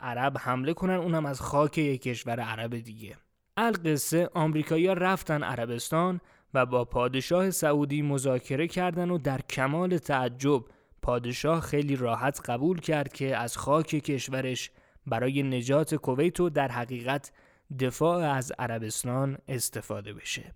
عرب 0.01 0.37
حمله 0.37 0.73
کنن 0.73 0.93
اونم 0.93 1.25
از 1.25 1.41
خاک 1.41 1.77
یک 1.77 2.01
کشور 2.01 2.39
عرب 2.39 2.77
دیگه. 2.77 3.17
القصه 3.59 4.29
آمریکایی‌ها 4.33 4.93
رفتن 4.93 5.43
عربستان 5.43 6.21
و 6.53 6.65
با 6.65 6.85
پادشاه 6.85 7.51
سعودی 7.51 8.01
مذاکره 8.01 8.67
کردن 8.67 9.09
و 9.09 9.17
در 9.17 9.41
کمال 9.41 9.97
تعجب 9.97 10.63
پادشاه 11.01 11.61
خیلی 11.61 11.95
راحت 11.95 12.41
قبول 12.49 12.79
کرد 12.79 13.13
که 13.13 13.37
از 13.37 13.57
خاک 13.57 13.87
کشورش 13.87 14.71
برای 15.07 15.43
نجات 15.43 15.95
کویت 15.95 16.39
و 16.39 16.49
در 16.49 16.67
حقیقت 16.71 17.31
دفاع 17.79 18.33
از 18.33 18.51
عربستان 18.59 19.37
استفاده 19.47 20.13
بشه. 20.13 20.53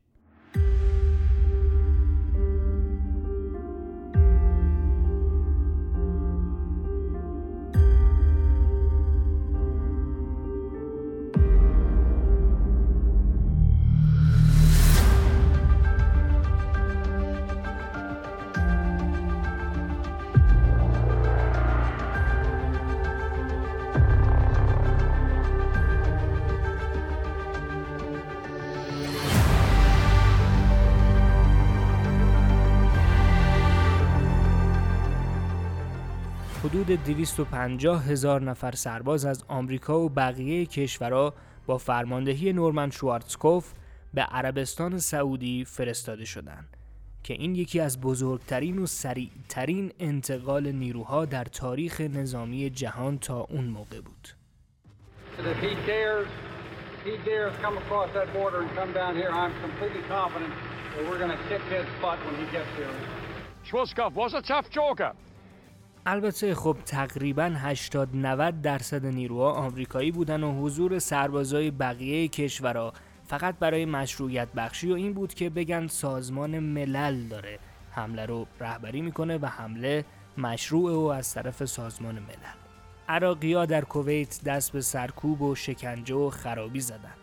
حدود 36.94 37.06
250 37.06 38.06
هزار 38.06 38.42
نفر 38.42 38.72
سرباز 38.72 39.26
از 39.26 39.44
آمریکا 39.48 40.00
و 40.00 40.10
بقیه 40.10 40.66
کشورها 40.66 41.34
با 41.66 41.78
فرماندهی 41.78 42.54
نورمن 42.54 42.90
شوارتسکوف 42.90 43.74
به 44.14 44.22
عربستان 44.22 45.00
سعودی 45.00 45.66
فرستاده 45.66 46.26
شدند 46.26 46.78
که 47.24 47.34
این 47.34 47.56
یکی 47.56 47.80
از 47.80 48.02
بزرگترین 48.02 48.80
و 48.80 48.86
سریعترین 48.86 49.92
انتقال 50.00 50.72
نیروها 50.72 51.26
در 51.26 51.44
تاریخ 51.44 52.02
نظامی 52.02 52.70
جهان 52.70 53.20
تا 53.20 53.40
اون 53.40 53.66
موقع 53.66 54.02
بود. 54.02 54.28
Schwarzkopf 63.70 64.14
was 64.16 64.34
a 64.34 64.42
tough 64.42 64.70
joker. 64.70 65.14
البته 66.06 66.56
خب 66.56 66.78
تقریبا 66.86 67.54
80 67.56 68.16
90 68.16 68.62
درصد 68.62 69.06
نیروها 69.06 69.52
آمریکایی 69.52 70.12
بودن 70.12 70.44
و 70.44 70.62
حضور 70.64 71.00
سربازای 71.00 71.72
بقیه 71.72 72.28
کشورها 72.28 72.94
فقط 73.28 73.56
برای 73.60 73.86
مشروعیت 73.86 74.48
بخشی 74.54 74.92
و 74.92 74.96
این 74.96 75.14
بود 75.14 75.34
که 75.34 75.50
بگن 75.50 75.88
سازمان 75.88 76.60
ملل 76.60 77.28
داره. 77.28 77.60
حمله 77.92 78.26
رو 78.26 78.48
رهبری 78.60 79.02
می‌کنه 79.02 79.38
و 79.38 79.46
حمله 79.46 80.06
مشروع 80.38 80.92
و 80.94 81.06
از 81.06 81.34
طرف 81.34 81.66
سازمان 81.66 82.16
ملل. 82.16 82.58
عراقی 83.10 83.66
در 83.66 83.82
کویت 83.82 84.44
دست 84.44 84.72
به 84.72 84.82
سرکوب 84.82 85.42
و 85.42 85.56
شکنجه 85.56 86.16
و 86.16 86.30
خرابی 86.30 86.82
زدن. 86.82 87.16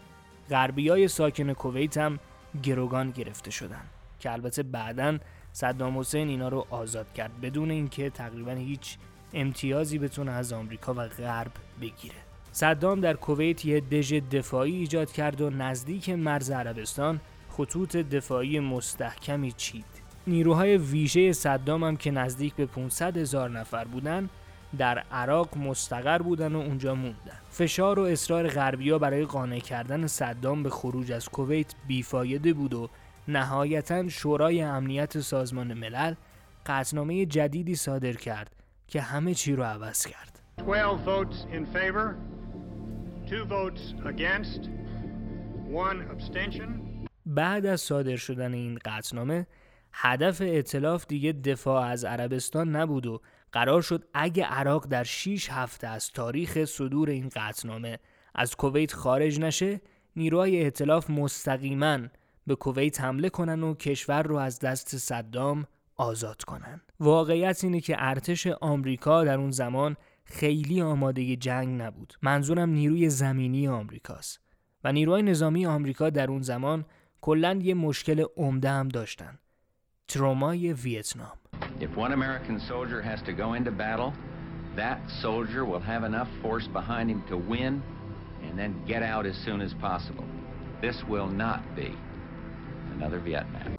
غربی 0.51 0.89
های 0.89 1.09
ساکن 1.09 1.53
کویت 1.53 1.99
هم 1.99 2.19
گروگان 2.63 3.11
گرفته 3.11 3.51
شدن 3.51 3.85
که 4.21 4.33
البته 4.33 4.63
بعداً 4.63 5.19
صدام 5.53 5.99
حسین 5.99 6.29
اینا 6.29 6.49
رو 6.49 6.67
آزاد 6.71 7.13
کرد 7.13 7.41
بدون 7.41 7.71
اینکه 7.71 8.11
تقریبا 8.11 8.53
هیچ 8.53 8.97
امتیازی 9.35 9.99
بتونه 9.99 10.31
از 10.31 10.53
آمریکا 10.53 10.95
و 10.95 11.09
غرب 11.09 11.53
بگیره 11.81 12.15
صدام 12.53 13.01
در 13.01 13.15
کویت 13.15 13.65
یه 13.65 13.81
دژ 13.81 14.13
دفاعی 14.13 14.77
ایجاد 14.77 15.13
کرد 15.13 15.41
و 15.41 15.51
نزدیک 15.51 16.11
مرز 16.11 16.51
عربستان 16.51 17.21
خطوط 17.51 17.97
دفاعی 17.97 18.61
مستحکمی 18.61 19.53
چید. 19.53 19.85
نیروهای 20.27 20.77
ویژه 20.77 21.33
صدام 21.33 21.85
هم 21.85 21.97
که 21.97 22.11
نزدیک 22.11 22.55
به 22.55 22.67
500 22.67 23.17
هزار 23.17 23.51
نفر 23.51 23.85
بودن 23.85 24.29
در 24.79 24.99
عراق 24.99 25.57
مستقر 25.57 26.19
بودن 26.19 26.55
و 26.55 26.59
اونجا 26.59 26.95
موندن. 26.95 27.39
فشار 27.51 27.99
و 27.99 28.03
اصرار 28.03 28.49
غربیا 28.49 28.99
برای 28.99 29.25
قانع 29.25 29.59
کردن 29.59 30.07
صدام 30.07 30.63
به 30.63 30.71
خروج 30.71 31.13
از 31.13 31.29
کویت 31.29 31.75
بیفایده 31.87 32.53
بود 32.53 32.75
و 32.75 32.91
نهایتا 33.33 34.09
شورای 34.09 34.63
امنیت 34.63 35.21
سازمان 35.21 35.75
ملل 35.75 36.15
قطنامه 36.67 37.27
جدیدی 37.27 37.75
صادر 37.75 38.13
کرد 38.13 38.57
که 38.89 39.01
همه 39.01 39.35
چی 39.35 39.57
رو 39.57 39.63
عوض 39.63 40.07
کرد. 40.07 40.41
12 40.59 41.05
votes 41.05 41.37
in 41.55 41.65
favor, 41.77 42.15
2 43.31 43.45
votes 43.45 43.95
against, 44.05 44.69
1 45.69 46.03
abstention. 46.11 46.91
بعد 47.27 47.67
از 47.67 47.81
صادر 47.81 48.17
شدن 48.17 48.55
این 48.55 48.79
قطنامه 48.85 49.47
هدف 49.93 50.43
اطلاف 50.45 51.07
دیگه 51.07 51.33
دفاع 51.33 51.85
از 51.87 52.05
عربستان 52.05 52.77
نبود 52.77 53.07
و 53.07 53.21
قرار 53.53 53.83
شد 53.83 54.05
اگه 54.15 54.45
عراق 54.45 54.87
در 54.87 55.05
6 55.05 55.51
هفته 55.51 55.87
از 55.87 56.11
تاریخ 56.11 56.65
صدور 56.65 57.11
این 57.11 57.29
قطنامه 57.37 57.99
از 58.35 58.57
کویت 58.57 58.93
خارج 58.93 59.41
نشه 59.41 59.81
نیروهای 60.17 60.67
اطلاف 60.67 61.11
مستقیما 61.11 61.99
به 62.47 62.55
کویت 62.55 63.01
حمله 63.01 63.29
کنن 63.29 63.63
و 63.63 63.75
کشور 63.75 64.23
رو 64.23 64.37
از 64.37 64.59
دست 64.59 64.97
صدام 64.97 65.67
آزاد 65.97 66.43
کنن 66.43 66.81
واقعیت 67.01 67.65
اینه 67.65 67.81
که 67.81 67.97
ارتش 67.99 68.47
آمریکا 68.47 69.25
در 69.25 69.39
اون 69.39 69.51
زمان 69.51 69.97
خیلی 70.25 70.83
آماده 70.83 71.37
جنگ 71.37 71.83
نبود 71.83 72.15
منظورم 72.23 72.71
نیروی 72.71 73.09
زمینی 73.09 73.69
آمریکاست 73.69 74.41
و 74.85 74.93
نیروهای 74.93 75.23
نظامی 75.23 75.67
آمریکا 75.67 76.11
در 76.11 76.31
اون 76.31 76.43
زمان 76.43 76.85
کلا 77.21 77.59
یه 77.63 77.75
مشکل 77.75 78.25
عمده 78.37 78.71
هم 78.71 78.89
داشتن 78.89 79.39
ترومای 80.09 80.73
ویتنام 80.73 81.33
If 81.81 81.97
one 81.97 82.13
American 82.13 82.59
soldier 82.69 83.01
has 83.03 83.21
to 83.23 83.33
go 83.33 83.55
into 83.55 83.71
battle, 83.71 84.13
that 84.77 84.99
soldier 85.23 85.65
will 85.65 85.85
have 85.93 86.05
enough 86.05 86.29
force 86.43 86.67
behind 86.79 87.11
him 87.11 87.23
to 87.31 87.37
win 87.37 87.83
and 88.45 88.59
then 88.59 88.73
get 88.87 89.03
out 89.03 89.25
as 89.27 89.37
soon 89.47 89.61
as 89.61 89.73
possible. 89.89 90.27
This 90.81 90.99
will 91.13 91.31
not 91.45 91.61
be. 91.77 91.91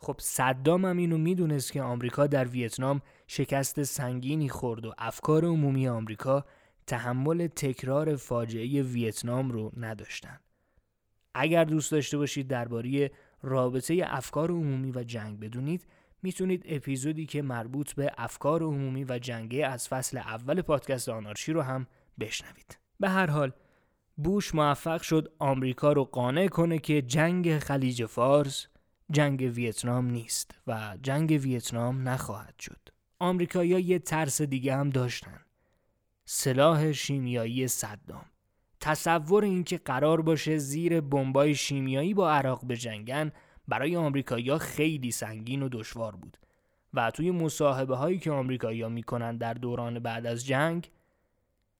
خب 0.01 0.15
صدام 0.19 0.85
هم 0.85 0.97
اینو 0.97 1.17
می‌دونست 1.17 1.71
که 1.71 1.81
آمریکا 1.81 2.27
در 2.27 2.47
ویتنام 2.47 3.01
شکست 3.27 3.83
سنگینی 3.83 4.49
خورد 4.49 4.85
و 4.85 4.93
افکار 4.97 5.45
عمومی 5.45 5.87
آمریکا 5.87 6.45
تحمل 6.87 7.47
تکرار 7.47 8.15
فاجعه 8.15 8.81
ویتنام 8.81 9.51
رو 9.51 9.71
نداشتن. 9.77 10.39
اگر 11.33 11.63
دوست 11.63 11.91
داشته 11.91 12.17
باشید 12.17 12.47
درباره 12.47 13.11
رابطه 13.41 14.01
افکار 14.05 14.51
عمومی 14.51 14.91
و 14.91 15.03
جنگ 15.03 15.39
بدونید 15.39 15.87
می‌تونید 16.23 16.63
اپیزودی 16.65 17.25
که 17.25 17.41
مربوط 17.41 17.93
به 17.93 18.11
افکار 18.17 18.63
عمومی 18.63 19.03
و 19.03 19.19
جنگه 19.19 19.67
از 19.67 19.87
فصل 19.87 20.17
اول 20.17 20.61
پادکست 20.61 21.09
آنارشی 21.09 21.53
رو 21.53 21.61
هم 21.61 21.87
بشنوید. 22.19 22.79
به 22.99 23.09
هر 23.09 23.29
حال 23.29 23.51
بوش 24.17 24.55
موفق 24.55 25.01
شد 25.01 25.33
آمریکا 25.39 25.93
رو 25.93 26.03
قانع 26.03 26.47
کنه 26.47 26.79
که 26.79 27.01
جنگ 27.01 27.59
خلیج 27.59 28.05
فارس 28.05 28.67
جنگ 29.11 29.51
ویتنام 29.55 30.05
نیست 30.05 30.59
و 30.67 30.97
جنگ 31.01 31.29
ویتنام 31.43 32.09
نخواهد 32.09 32.59
شد. 32.59 32.89
آمریکایی‌ها 33.19 33.79
یه 33.79 33.99
ترس 33.99 34.41
دیگه 34.41 34.75
هم 34.75 34.89
داشتن. 34.89 35.39
سلاح 36.25 36.91
شیمیایی 36.91 37.67
صدام. 37.67 38.25
تصور 38.79 39.43
اینکه 39.43 39.77
قرار 39.77 40.21
باشه 40.21 40.57
زیر 40.57 41.01
بمبای 41.01 41.55
شیمیایی 41.55 42.13
با 42.13 42.31
عراق 42.31 42.67
بجنگن 42.67 43.31
برای 43.67 43.95
آمریکایی‌ها 43.95 44.57
خیلی 44.57 45.11
سنگین 45.11 45.63
و 45.63 45.69
دشوار 45.71 46.15
بود 46.15 46.37
و 46.93 47.11
توی 47.11 47.31
مصاحبه 47.31 47.95
هایی 47.95 48.19
که 48.19 48.31
آمریکایی‌ها 48.31 48.89
می‌کنن 48.89 49.37
در 49.37 49.53
دوران 49.53 49.99
بعد 49.99 50.25
از 50.25 50.45
جنگ 50.45 50.91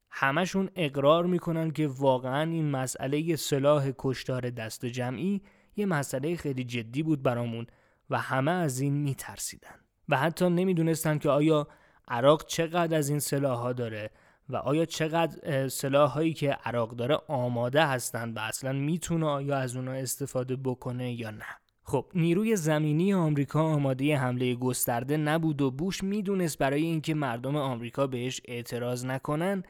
همشون 0.09 0.69
اقرار 0.75 1.25
می‌کنن 1.25 1.71
که 1.71 1.87
واقعا 1.87 2.51
این 2.51 2.71
مسئله 2.71 3.35
سلاح 3.35 3.91
کشتار 3.97 4.49
دست 4.49 4.85
جمعی 4.85 5.41
یه 5.75 5.85
مسئله 5.85 6.35
خیلی 6.35 6.63
جدی 6.63 7.03
بود 7.03 7.23
برامون 7.23 7.67
و 8.09 8.17
همه 8.17 8.51
از 8.51 8.79
این 8.79 8.93
میترسیدن 8.93 9.75
و 10.09 10.17
حتی 10.17 10.49
نمی‌دونستن 10.49 11.17
که 11.17 11.29
آیا 11.29 11.67
عراق 12.07 12.45
چقدر 12.45 12.97
از 12.97 13.09
این 13.09 13.19
سلاح 13.19 13.59
ها 13.59 13.73
داره 13.73 14.11
و 14.49 14.55
آیا 14.55 14.85
چقدر 14.85 15.67
سلاح 15.67 16.11
هایی 16.11 16.33
که 16.33 16.51
عراق 16.51 16.95
داره 16.95 17.15
آماده 17.27 17.85
هستند 17.85 18.37
و 18.37 18.39
اصلا 18.39 18.73
می‌تونه 18.73 19.25
آیا 19.25 19.57
از 19.57 19.75
اونها 19.75 19.93
استفاده 19.93 20.55
بکنه 20.55 21.13
یا 21.13 21.31
نه. 21.31 21.45
خب 21.83 22.05
نیروی 22.15 22.55
زمینی 22.55 23.13
آمریکا 23.13 23.61
آماده 23.61 24.17
حمله 24.17 24.55
گسترده 24.55 25.17
نبود 25.17 25.61
و 25.61 25.71
بوش 25.71 26.03
می‌دونست 26.03 26.57
برای 26.57 26.81
اینکه 26.81 27.13
مردم 27.13 27.55
آمریکا 27.55 28.07
بهش 28.07 28.41
اعتراض 28.45 29.05
نکنن 29.05 29.63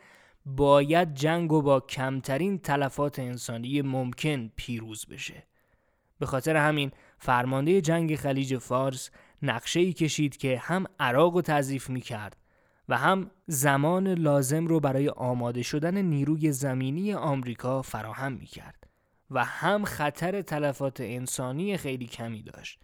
باید 0.46 1.14
جنگ 1.14 1.52
و 1.52 1.62
با 1.62 1.80
کمترین 1.80 2.58
تلفات 2.58 3.20
انسانی 3.20 3.82
ممکن 3.82 4.52
پیروز 4.56 5.06
بشه. 5.06 5.44
به 6.22 6.28
خاطر 6.28 6.56
همین 6.56 6.92
فرمانده 7.18 7.82
جنگ 7.82 8.16
خلیج 8.16 8.58
فارس 8.58 9.10
نقشه 9.42 9.80
ای 9.80 9.94
کشید 9.94 10.38
که 10.38 10.58
هم 10.58 10.86
عراق 11.00 11.36
رو 11.36 11.42
تضیف 11.42 11.90
می 11.90 12.02
کرد 12.02 12.38
و 12.90 12.98
هم 12.98 13.32
زمان 13.48 14.08
لازم 14.08 14.68
رو 14.68 14.80
برای 14.80 15.10
آماده 15.10 15.64
شدن 15.64 15.98
نیروی 15.98 16.52
زمینی 16.52 17.14
آمریکا 17.14 17.82
فراهم 17.82 18.32
می 18.32 18.46
کرد 18.46 18.88
و 19.32 19.46
هم 19.46 19.86
خطر 19.86 20.42
تلفات 20.42 21.02
انسانی 21.02 21.78
خیلی 21.78 22.08
کمی 22.08 22.44
داشت. 22.44 22.80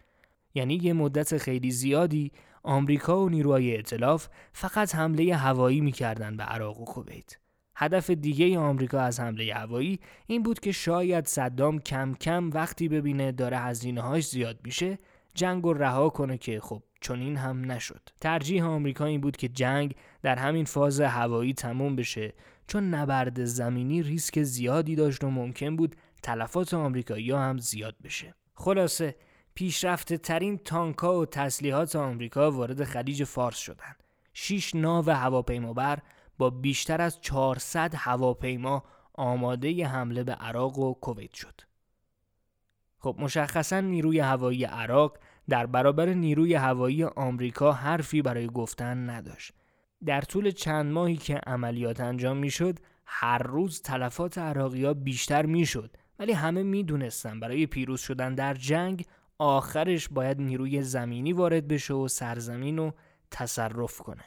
یعنی 0.54 0.74
یه 0.74 0.92
مدت 0.92 1.36
خیلی 1.36 1.70
زیادی 1.70 2.32
آمریکا 2.62 3.24
و 3.24 3.28
نیروهای 3.28 3.78
اطلاف 3.78 4.28
فقط 4.52 4.94
حمله 4.94 5.36
هوایی 5.36 5.80
می‌کردن 5.80 6.36
به 6.36 6.42
عراق 6.42 6.80
و 6.80 6.84
کویت. 6.84 7.36
هدف 7.80 8.10
دیگه 8.10 8.58
آمریکا 8.58 9.00
از 9.00 9.20
حمله 9.20 9.54
هوایی 9.54 10.00
این 10.26 10.42
بود 10.42 10.60
که 10.60 10.72
شاید 10.72 11.26
صدام 11.26 11.78
کم 11.78 12.14
کم 12.14 12.50
وقتی 12.50 12.88
ببینه 12.88 13.32
داره 13.32 13.58
هزینه 13.58 14.00
هاش 14.00 14.28
زیاد 14.28 14.58
میشه 14.64 14.98
جنگ 15.34 15.64
رو 15.64 15.72
رها 15.72 16.08
کنه 16.08 16.38
که 16.38 16.60
خب 16.60 16.82
چون 17.00 17.20
این 17.20 17.36
هم 17.36 17.72
نشد. 17.72 18.00
ترجیح 18.20 18.64
آمریکا 18.64 19.04
این 19.04 19.20
بود 19.20 19.36
که 19.36 19.48
جنگ 19.48 19.94
در 20.22 20.36
همین 20.36 20.64
فاز 20.64 21.00
هوایی 21.00 21.54
تموم 21.54 21.96
بشه 21.96 22.32
چون 22.66 22.94
نبرد 22.94 23.44
زمینی 23.44 24.02
ریسک 24.02 24.42
زیادی 24.42 24.96
داشت 24.96 25.24
و 25.24 25.30
ممکن 25.30 25.76
بود 25.76 25.96
تلفات 26.22 26.74
آمریکایی 26.74 27.32
هم 27.32 27.58
زیاد 27.58 27.96
بشه. 28.04 28.34
خلاصه 28.54 29.14
پیشرفته 29.54 30.16
ترین 30.16 30.58
تانکا 30.58 31.20
و 31.20 31.26
تسلیحات 31.26 31.96
آمریکا 31.96 32.50
وارد 32.50 32.84
خلیج 32.84 33.24
فارس 33.24 33.58
شدند. 33.58 34.02
شش 34.32 34.74
ناو 34.74 35.10
هواپیمابر 35.10 35.98
با 36.38 36.50
بیشتر 36.50 37.00
از 37.00 37.20
400 37.20 37.94
هواپیما 37.94 38.84
آماده 39.14 39.86
حمله 39.86 40.24
به 40.24 40.32
عراق 40.32 40.78
و 40.78 40.94
کویت 40.94 41.34
شد. 41.34 41.60
خب 42.98 43.16
مشخصا 43.18 43.80
نیروی 43.80 44.20
هوایی 44.20 44.64
عراق 44.64 45.18
در 45.48 45.66
برابر 45.66 46.08
نیروی 46.08 46.54
هوایی 46.54 47.04
آمریکا 47.04 47.72
حرفی 47.72 48.22
برای 48.22 48.46
گفتن 48.46 49.10
نداشت. 49.10 49.52
در 50.04 50.20
طول 50.20 50.50
چند 50.50 50.92
ماهی 50.92 51.16
که 51.16 51.34
عملیات 51.34 52.00
انجام 52.00 52.36
می‌شد، 52.36 52.78
هر 53.06 53.38
روز 53.38 53.82
تلفات 53.82 54.38
عراقی 54.38 54.94
بیشتر 54.94 55.46
می‌شد 55.46 55.96
ولی 56.18 56.32
همه 56.32 56.62
می‌دونستن 56.62 57.40
برای 57.40 57.66
پیروز 57.66 58.00
شدن 58.00 58.34
در 58.34 58.54
جنگ 58.54 59.06
آخرش 59.38 60.08
باید 60.08 60.40
نیروی 60.40 60.82
زمینی 60.82 61.32
وارد 61.32 61.68
بشه 61.68 61.94
و 61.94 62.08
سرزمین 62.08 62.76
رو 62.76 62.92
تصرف 63.30 63.98
کنه. 63.98 64.24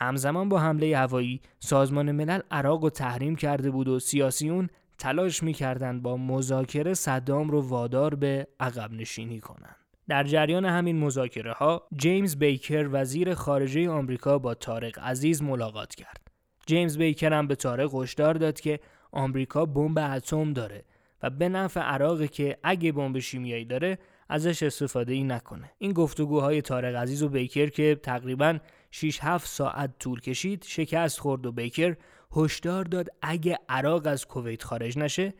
همزمان 0.00 0.48
با 0.48 0.58
حمله 0.58 0.96
هوایی 0.96 1.40
سازمان 1.58 2.12
ملل 2.12 2.40
عراق 2.50 2.82
رو 2.82 2.90
تحریم 2.90 3.36
کرده 3.36 3.70
بود 3.70 3.88
و 3.88 3.98
سیاسیون 3.98 4.68
تلاش 4.98 5.42
می‌کردند 5.42 6.02
با 6.02 6.16
مذاکره 6.16 6.94
صدام 6.94 7.50
رو 7.50 7.60
وادار 7.60 8.14
به 8.14 8.46
عقب 8.60 8.92
نشینی 8.92 9.40
کنند. 9.40 9.76
در 10.08 10.24
جریان 10.24 10.64
همین 10.64 10.98
مذاکره 10.98 11.52
ها 11.52 11.82
جیمز 11.96 12.36
بیکر 12.36 12.88
وزیر 12.92 13.34
خارجه 13.34 13.90
آمریکا 13.90 14.38
با 14.38 14.54
طارق 14.54 14.98
عزیز 14.98 15.42
ملاقات 15.42 15.94
کرد. 15.94 16.30
جیمز 16.66 16.98
بیکر 16.98 17.32
هم 17.32 17.46
به 17.46 17.54
طارق 17.54 17.94
هشدار 17.94 18.34
داد 18.34 18.60
که 18.60 18.80
آمریکا 19.12 19.66
بمب 19.66 19.98
اتم 19.98 20.52
داره 20.52 20.84
و 21.22 21.30
به 21.30 21.48
نفع 21.48 21.80
عراق 21.80 22.26
که 22.26 22.58
اگه 22.62 22.92
بمب 22.92 23.18
شیمیایی 23.18 23.64
داره 23.64 23.98
ازش 24.28 24.62
استفاده 24.62 25.12
ای 25.12 25.24
نکنه. 25.24 25.70
این 25.78 25.92
گفتگوهای 25.92 26.62
طارق 26.62 26.96
عزیز 26.96 27.22
و 27.22 27.28
بیکر 27.28 27.66
که 27.66 27.94
تقریبا 28.02 28.58
6 28.90 29.18
7 29.22 29.46
ساعت 29.46 29.98
طول 29.98 30.20
کشید 30.20 30.64
شکست 30.66 31.20
خورد 31.20 31.46
و 31.46 31.52
بیکر 31.52 31.96
هشدار 32.36 32.84
داد 32.84 33.08
اگه 33.22 33.58
عراق 33.68 34.06
از 34.06 34.26
کویت 34.26 34.62
خارج 34.62 34.98
نشه 34.98 35.34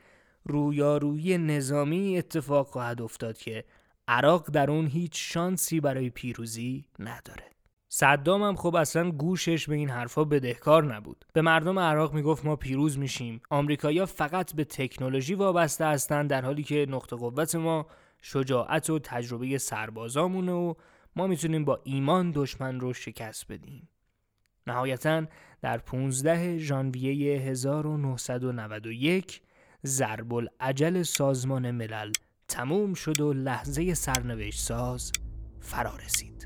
رویارویی 0.45 1.39
نظامی 1.39 2.19
اتفاق 2.19 2.67
خواهد 2.67 3.03
افتاد 3.03 3.39
که 3.39 3.65
عراق 4.09 4.51
در 4.51 4.71
اون 4.71 4.87
هیچ 4.87 5.13
شانسی 5.15 5.81
برای 5.81 6.11
پیروزی 6.11 6.85
نداره. 6.99 7.45
صدام 7.93 8.43
هم 8.43 8.57
خب 8.57 8.75
اصلا 8.75 9.11
گوشش 9.11 9.69
به 9.69 9.75
این 9.75 9.91
حرفا 9.91 10.25
بدهکار 10.25 10.95
نبود. 10.95 11.25
به 11.33 11.43
مردم 11.43 11.79
عراق 11.79 12.15
می‌گفت 12.15 12.45
ما 12.45 12.57
پیروز 12.57 12.99
میشیم. 12.99 13.41
آمریکایی‌ها 13.51 14.07
فقط 14.07 14.55
به 14.55 14.65
تکنولوژی 14.65 15.35
وابسته 15.35 15.87
هستند 15.87 16.31
در 16.31 16.45
حالی 16.45 16.63
که 16.63 16.87
نقطه 16.89 17.17
قوت 17.17 17.55
ما 17.55 17.87
شجاعت 18.23 18.91
و 18.91 18.99
تجربه 18.99 19.59
سربازامونه 19.59 20.53
و 20.53 20.75
ما 21.17 21.27
می‌تونیم 21.27 21.65
با 21.65 21.81
ایمان 21.85 22.33
دشمن 22.35 22.81
رو 22.81 22.93
شکست 22.93 23.53
بدیم 23.53 23.89
نهایتا 24.67 25.27
در 25.63 25.79
15 25.79 26.59
ژانویه 26.59 27.41
1991 27.41 29.41
ضرب 29.87 30.35
العجل 30.35 31.03
سازمان 31.03 31.71
ملل 31.71 32.13
تموم 32.49 32.95
شد 32.95 33.21
و 33.21 33.33
لحظه 33.33 33.95
سرنوشت 33.95 34.61
ساز 34.61 35.13
فرا 35.61 35.97
رسید. 35.97 36.40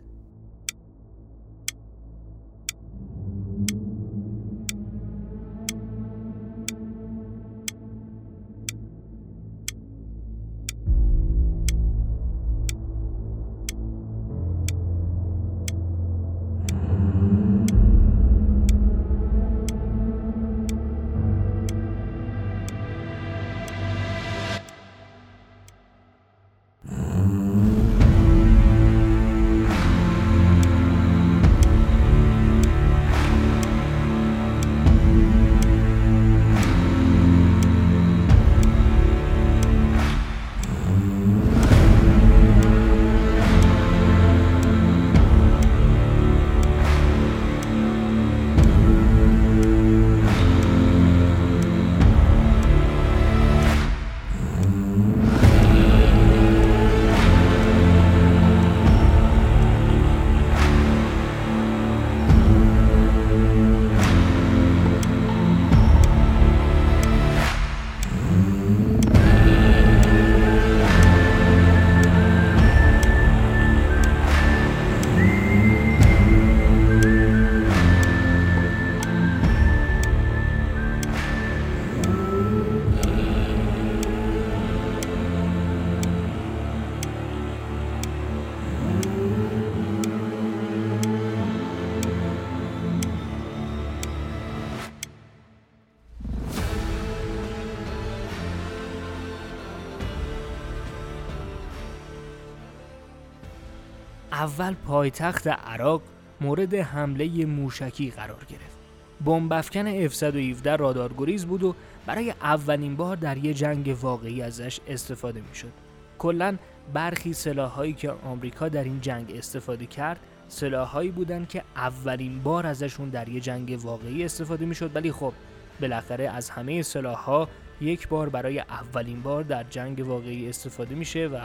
اول 104.44 104.74
پایتخت 104.74 105.46
عراق 105.46 106.02
مورد 106.40 106.74
حمله 106.74 107.46
موشکی 107.46 108.10
قرار 108.10 108.44
گرفت. 108.48 108.78
بمب 109.24 109.62
F117 109.62 110.66
رادارگریز 110.66 111.46
بود 111.46 111.62
و 111.62 111.74
برای 112.06 112.30
اولین 112.30 112.96
بار 112.96 113.16
در 113.16 113.36
یک 113.36 113.56
جنگ 113.56 113.96
واقعی 114.00 114.42
ازش 114.42 114.80
استفاده 114.88 115.40
می 115.40 115.54
شد. 115.54 115.72
کلا 116.18 116.56
برخی 116.94 117.32
سلاحهایی 117.32 117.92
که 117.92 118.10
آمریکا 118.10 118.68
در 118.68 118.84
این 118.84 119.00
جنگ 119.00 119.32
استفاده 119.36 119.86
کرد 119.86 120.20
سلاحهایی 120.48 121.10
بودند 121.10 121.48
که 121.48 121.62
اولین 121.76 122.42
بار 122.42 122.66
ازشون 122.66 123.08
در 123.08 123.28
یک 123.28 123.44
جنگ 123.44 123.78
واقعی 123.82 124.24
استفاده 124.24 124.66
می 124.66 124.74
شد 124.74 124.96
ولی 124.96 125.12
خب 125.12 125.32
بالاخره 125.80 126.28
از 126.28 126.50
همه 126.50 126.82
سلاحها 126.82 127.48
یک 127.80 128.08
بار 128.08 128.28
برای 128.28 128.58
اولین 128.58 129.22
بار 129.22 129.42
در 129.42 129.62
جنگ 129.62 130.08
واقعی 130.08 130.48
استفاده 130.48 130.94
میشه 130.94 131.26
و 131.26 131.38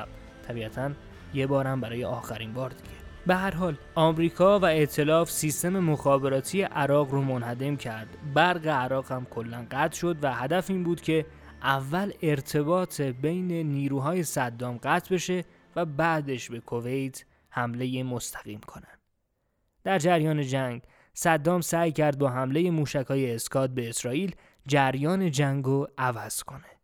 طبیعتا 0.48 0.92
یه 1.34 1.48
بارم 1.48 1.82
برای 1.82 2.06
آخرین 2.06 2.54
بار 2.54 2.70
دیگه. 2.70 3.00
به 3.28 3.36
هر 3.36 3.56
حال 3.56 3.78
آمریکا 3.96 4.60
و 4.60 4.66
ائتلاف 4.66 5.32
سیستم 5.32 5.80
مخابراتی 5.80 6.62
عراق 6.62 7.12
رو 7.12 7.22
منهدم 7.22 7.76
کرد. 7.76 8.08
برق 8.34 8.68
عراق 8.68 9.12
هم 9.12 9.26
کلا 9.26 9.66
قطع 9.72 9.98
شد 9.98 10.18
و 10.22 10.34
هدف 10.34 10.70
این 10.70 10.84
بود 10.84 11.02
که 11.02 11.26
اول 11.64 12.12
ارتباط 12.22 13.02
بین 13.02 13.52
نیروهای 13.52 14.24
صدام 14.24 14.78
قطع 14.84 15.16
بشه 15.16 15.46
و 15.76 15.86
بعدش 15.86 16.50
به 16.50 16.60
کویت 16.60 17.24
حمله 17.50 18.04
مستقیم 18.04 18.60
کنن. 18.60 18.98
در 19.84 20.00
جریان 20.00 20.42
جنگ 20.42 20.82
صدام 21.14 21.62
سعی 21.62 21.92
کرد 21.92 22.18
با 22.18 22.30
حمله 22.30 22.72
موشکهای 22.72 23.36
اسکاد 23.36 23.70
به 23.70 23.90
اسرائیل 23.90 24.36
جریان 24.68 25.32
جنگ 25.32 25.66
رو 25.66 25.88
عوض 25.98 26.44
کنه. 26.44 26.80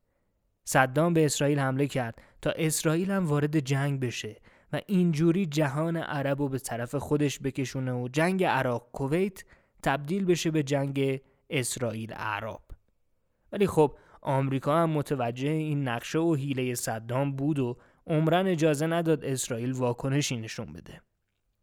صدام 0.63 1.13
به 1.13 1.25
اسرائیل 1.25 1.59
حمله 1.59 1.87
کرد 1.87 2.21
تا 2.45 2.51
اسرائیل 2.51 3.11
هم 3.11 3.25
وارد 3.25 3.59
جنگ 3.59 3.99
بشه 3.99 4.35
و 4.73 4.81
اینجوری 4.87 5.45
جهان 5.45 5.97
عرب 5.97 6.41
رو 6.41 6.49
به 6.49 6.59
طرف 6.59 6.95
خودش 6.95 7.39
بکشونه 7.39 7.93
و 7.93 8.07
جنگ 8.07 8.43
عراق 8.43 8.89
کویت 8.93 9.43
تبدیل 9.83 10.25
بشه 10.25 10.51
به 10.51 10.63
جنگ 10.63 11.21
اسرائیل 11.49 12.13
عرب 12.13 12.59
ولی 13.51 13.67
خب 13.67 13.97
آمریکا 14.21 14.77
هم 14.77 14.89
متوجه 14.89 15.49
این 15.49 15.87
نقشه 15.87 16.19
و 16.19 16.35
حیله 16.35 16.75
صدام 16.75 17.35
بود 17.35 17.59
و 17.59 17.77
عمرن 18.07 18.47
اجازه 18.47 18.87
نداد 18.87 19.25
اسرائیل 19.25 19.71
واکنشی 19.71 20.37
نشون 20.37 20.73
بده. 20.73 21.01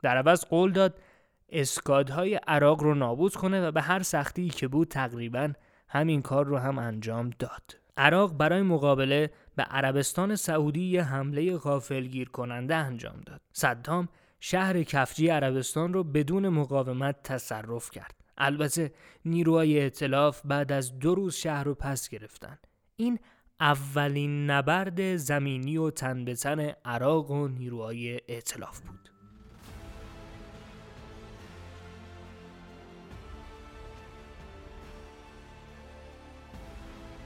در 0.03 0.17
عوض 0.17 0.45
قول 0.45 0.73
داد 0.73 1.01
اسکادهای 1.49 2.35
عراق 2.35 2.83
رو 2.83 2.95
نابود 2.95 3.35
کنه 3.35 3.67
و 3.69 3.71
به 3.71 3.83
هر 3.83 4.03
سختی 4.03 4.49
که 4.49 4.69
بود 4.69 4.89
تقریبا 4.89 5.53
همین 5.89 6.23
کار 6.23 6.47
رو 6.47 6.59
هم 6.59 6.79
انجام 6.79 7.31
داد. 7.39 7.82
عراق 7.97 8.37
برای 8.37 8.63
مقابله 8.63 9.31
به 9.57 9.63
عربستان 9.63 10.37
سعودی 10.37 10.85
یه 10.85 11.03
حمله 11.03 11.57
غافلگیر 11.57 12.29
کننده 12.29 12.75
انجام 12.75 13.21
داد. 13.27 13.41
صدام 13.53 14.09
شهر 14.41 14.83
کفجی 14.83 15.29
عربستان 15.29 15.93
رو 15.93 16.05
بدون 16.05 16.49
مقاومت 16.49 17.23
تصرف 17.23 17.91
کرد. 17.91 18.15
البته 18.39 18.93
نیروهای 19.25 19.81
ائتلاف 19.81 20.43
بعد 20.45 20.73
از 20.73 20.99
دو 20.99 21.15
روز 21.15 21.35
شهر 21.35 21.65
رو 21.65 21.75
پس 21.75 22.09
گرفتن. 22.09 22.59
این 22.97 23.19
اولین 23.61 24.51
نبرد 24.51 25.17
زمینی 25.17 25.77
و 25.77 25.91
تن 25.91 26.25
به 26.25 26.35
تن 26.35 26.61
عراق 26.85 27.31
و 27.31 27.49
نیروهای 27.49 28.21
ائتلاف 28.29 28.81
بود. 28.81 29.12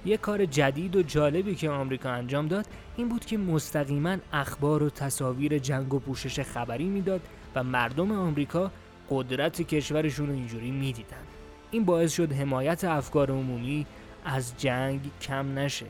یک 0.07 0.21
کار 0.21 0.45
جدید 0.45 0.97
و 0.97 1.03
جالبی 1.03 1.55
که 1.55 1.71
آمریکا 1.71 2.11
انجام 2.11 2.49
داد 2.49 2.66
این 2.97 3.09
بود 3.09 3.25
که 3.25 3.38
مستقیما 3.38 4.16
اخبار 4.33 4.83
و 4.83 4.90
تصاویر 4.90 5.59
جنگ 5.59 5.95
و 5.95 5.99
پوشش 5.99 6.40
خبری 6.40 6.85
می‌داد 6.85 7.21
و 7.55 7.64
مردم 7.64 8.12
آمریکا 8.12 8.71
قدرت 9.11 9.62
کشورشون 9.62 10.27
رو 10.27 10.33
اینجوری 10.33 10.71
می‌دیدن. 10.71 11.16
این 11.71 11.85
باعث 11.85 12.12
شد 12.12 12.33
حمایت 12.33 12.85
افکار 12.85 13.31
عمومی 13.31 13.87
از 14.25 14.55
جنگ 14.59 15.01
کم 15.23 15.59
نشه. 15.59 15.87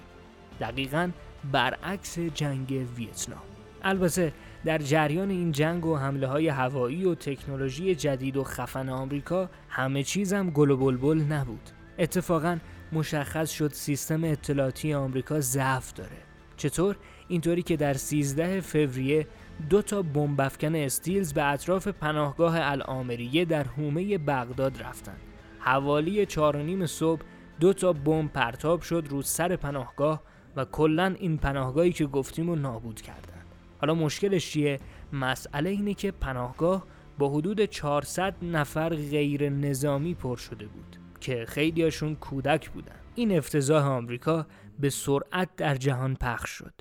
دقیقا 0.60 1.10
برعکس 1.52 2.18
جنگ 2.18 2.86
ویتنام. 2.96 3.42
البته 3.82 4.32
در 4.64 4.78
جریان 4.78 5.30
این 5.30 5.52
جنگ 5.52 5.86
و 5.86 5.96
حمله 5.96 6.26
های 6.26 6.48
هوایی 6.48 7.04
و 7.04 7.14
تکنولوژی 7.14 7.94
جدید 7.94 8.36
و 8.36 8.44
خفن 8.44 8.88
آمریکا 8.88 9.50
همه 9.68 10.02
چیزم 10.02 10.50
گل 10.50 10.70
و 10.70 10.76
بلبل 10.76 11.18
نبود. 11.18 11.70
اتفاقا 11.98 12.58
مشخص 12.92 13.50
شد 13.50 13.72
سیستم 13.72 14.24
اطلاعاتی 14.24 14.94
آمریکا 14.94 15.40
ضعف 15.40 15.92
داره. 15.92 16.16
چطور؟ 16.56 16.96
اینطوری 17.28 17.62
که 17.62 17.76
در 17.76 17.94
13 17.94 18.60
فوریه 18.60 19.26
دو 19.70 19.82
تا 19.82 20.02
بمب 20.02 20.52
استیلز 20.62 21.32
به 21.34 21.44
اطراف 21.44 21.88
پناهگاه 21.88 22.56
الامریه 22.60 23.44
در 23.44 23.64
حومه 23.64 24.18
بغداد 24.18 24.82
رفتن. 24.82 25.16
حوالی 25.58 26.26
چهار 26.26 26.86
صبح 26.86 27.22
دو 27.60 27.72
تا 27.72 27.92
بمب 27.92 28.32
پرتاب 28.32 28.80
شد 28.80 29.06
رو 29.10 29.22
سر 29.22 29.56
پناهگاه 29.56 30.22
و 30.56 30.64
کلا 30.64 31.14
این 31.18 31.38
پناهگاهی 31.38 31.92
که 31.92 32.06
گفتیم 32.06 32.46
رو 32.50 32.56
نابود 32.56 33.00
کردن. 33.00 33.42
حالا 33.80 33.94
مشکلش 33.94 34.50
چیه؟ 34.50 34.80
مسئله 35.12 35.70
اینه 35.70 35.94
که 35.94 36.10
پناهگاه 36.10 36.86
با 37.18 37.28
حدود 37.28 37.64
400 37.64 38.34
نفر 38.42 38.88
غیر 38.88 39.48
نظامی 39.48 40.14
پر 40.14 40.36
شده 40.36 40.66
بود. 40.66 40.96
که 41.26 41.44
خیلیاشون 41.48 42.14
کودک 42.16 42.70
بودن. 42.70 42.96
این 43.14 43.38
افتضاح 43.38 43.86
آمریکا 43.86 44.46
به 44.78 44.90
سرعت 44.90 45.56
در 45.56 45.74
جهان 45.74 46.14
پخش 46.14 46.50
شد. 46.50 46.72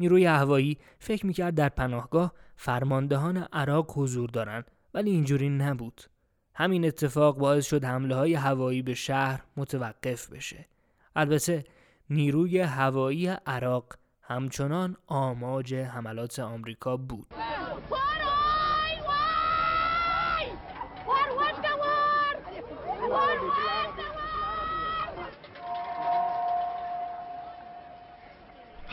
نیروی 0.00 0.26
هوایی 0.26 0.78
فکر 0.98 1.26
می‌کرد 1.26 1.54
در 1.54 1.68
پناهگاه 1.68 2.32
فرماندهان 2.56 3.36
عراق 3.36 3.98
حضور 3.98 4.30
دارند 4.30 4.70
ولی 4.94 5.10
اینجوری 5.10 5.48
نبود. 5.48 6.02
همین 6.54 6.84
اتفاق 6.84 7.38
باعث 7.38 7.66
شد 7.66 7.84
حمله 7.84 8.14
های 8.14 8.34
هوایی 8.34 8.82
به 8.82 8.94
شهر 8.94 9.42
متوقف 9.56 10.32
بشه. 10.32 10.66
البته 11.16 11.64
نیروی 12.10 12.60
هوایی 12.60 13.26
عراق 13.26 13.94
همچنان 14.22 14.96
آماج 15.06 15.74
حملات 15.74 16.38
آمریکا 16.38 16.96
بود. 16.96 17.26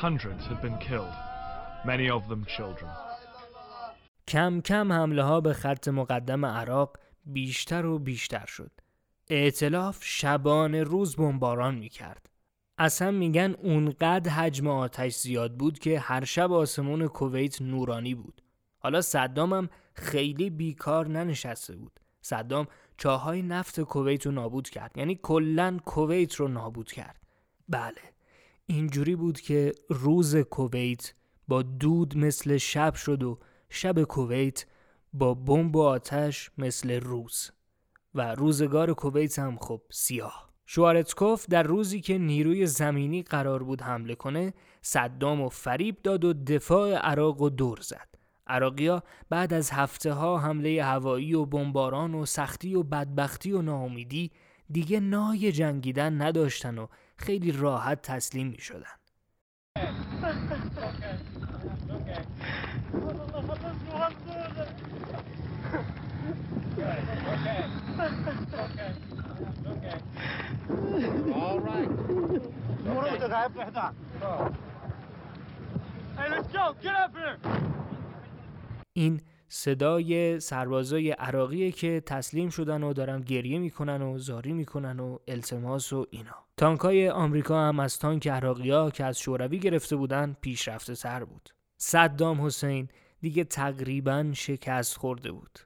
Hundreds 0.07 0.47
had 0.47 0.59
been 0.63 0.79
killed, 0.79 1.15
many 1.85 2.09
of 2.09 2.27
them 2.27 2.43
children. 2.45 2.89
کم 4.27 4.61
کم 4.61 4.93
حمله 4.93 5.23
ها 5.23 5.41
به 5.41 5.53
خط 5.53 5.87
مقدم 5.87 6.45
عراق 6.45 6.97
بیشتر 7.25 7.85
و 7.85 7.99
بیشتر 7.99 8.45
شد. 8.45 8.71
ائتلاف 9.29 9.99
شبان 10.01 10.75
روز 10.75 11.15
بمباران 11.15 11.75
می 11.75 11.89
کرد. 11.89 12.29
اصلا 12.77 13.11
میگن 13.11 13.55
اونقدر 13.63 14.31
حجم 14.31 14.67
آتش 14.67 15.15
زیاد 15.15 15.57
بود 15.57 15.79
که 15.79 15.99
هر 15.99 16.25
شب 16.25 16.51
آسمون 16.51 17.07
کویت 17.07 17.61
نورانی 17.61 18.15
بود. 18.15 18.41
حالا 18.79 19.01
صدام 19.01 19.53
هم 19.53 19.69
خیلی 19.93 20.49
بیکار 20.49 21.07
ننشسته 21.07 21.75
بود. 21.75 21.99
صدام 22.21 22.67
چاهای 22.97 23.41
نفت 23.41 23.81
کویت 23.81 24.25
رو 24.25 24.31
نابود 24.31 24.69
کرد. 24.69 24.97
یعنی 24.97 25.19
کلا 25.23 25.79
کویت 25.85 26.35
رو 26.35 26.47
نابود 26.47 26.91
کرد. 26.91 27.21
بله. 27.69 28.01
اینجوری 28.65 29.15
بود 29.15 29.41
که 29.41 29.71
روز 29.89 30.35
کویت 30.35 31.13
با 31.47 31.61
دود 31.61 32.17
مثل 32.17 32.57
شب 32.57 32.93
شد 32.93 33.23
و 33.23 33.39
شب 33.69 34.03
کویت 34.03 34.65
با 35.13 35.33
بمب 35.33 35.75
و 35.75 35.81
آتش 35.81 36.51
مثل 36.57 36.99
روز. 36.99 37.51
و 38.15 38.35
روزگار 38.35 38.93
کویت 38.93 39.39
هم 39.39 39.57
خب 39.57 39.81
سیاه. 39.91 40.51
شوارتکوف 40.65 41.45
در 41.49 41.63
روزی 41.63 42.01
که 42.01 42.17
نیروی 42.17 42.65
زمینی 42.65 43.23
قرار 43.23 43.63
بود 43.63 43.81
حمله 43.81 44.15
کنه 44.15 44.53
صدام 44.81 45.41
و 45.41 45.49
فریب 45.49 46.01
داد 46.03 46.25
و 46.25 46.33
دفاع 46.33 46.95
عراق 46.95 47.41
و 47.41 47.49
دور 47.49 47.79
زد. 47.81 48.07
عراقیا 48.47 49.03
بعد 49.29 49.53
از 49.53 49.71
هفته 49.71 50.13
ها 50.13 50.39
حمله 50.39 50.83
هوایی 50.83 51.33
و 51.33 51.45
بمباران 51.45 52.15
و 52.15 52.25
سختی 52.25 52.75
و 52.75 52.83
بدبختی 52.83 53.51
و 53.51 53.61
ناامیدی 53.61 54.31
دیگه 54.71 54.99
نای 54.99 55.51
جنگیدن 55.51 56.21
نداشتن 56.21 56.77
و 56.77 56.87
خیلی 57.21 57.51
راحت 57.51 58.01
تسلیم 58.01 58.47
می 58.47 58.57
شدن. 58.57 58.85
این 78.93 79.21
صدای 79.47 80.39
سربازای 80.39 81.11
عراقیه 81.11 81.71
که 81.71 82.03
تسلیم 82.05 82.49
شدن 82.49 82.83
و 82.83 82.93
دارن 82.93 83.21
گریه 83.21 83.59
می‌کنن 83.59 84.01
و 84.01 84.17
زاری 84.17 84.53
می‌کنن 84.53 84.99
و 84.99 85.17
التماس 85.27 85.93
و 85.93 86.05
اینا 86.11 86.35
تانکای 86.61 87.09
آمریکا 87.09 87.67
هم 87.67 87.79
از 87.79 87.99
تانک 87.99 88.27
عراقیا 88.27 88.89
که 88.89 89.05
از 89.05 89.19
شوروی 89.19 89.59
گرفته 89.59 89.95
بودن 89.95 90.35
پیشرفته 90.41 90.95
تر 90.95 91.23
بود 91.23 91.49
صدام 91.77 92.45
حسین 92.45 92.87
دیگه 93.21 93.43
تقریبا 93.43 94.31
شکست 94.33 94.97
خورده 94.97 95.31
بود 95.31 95.59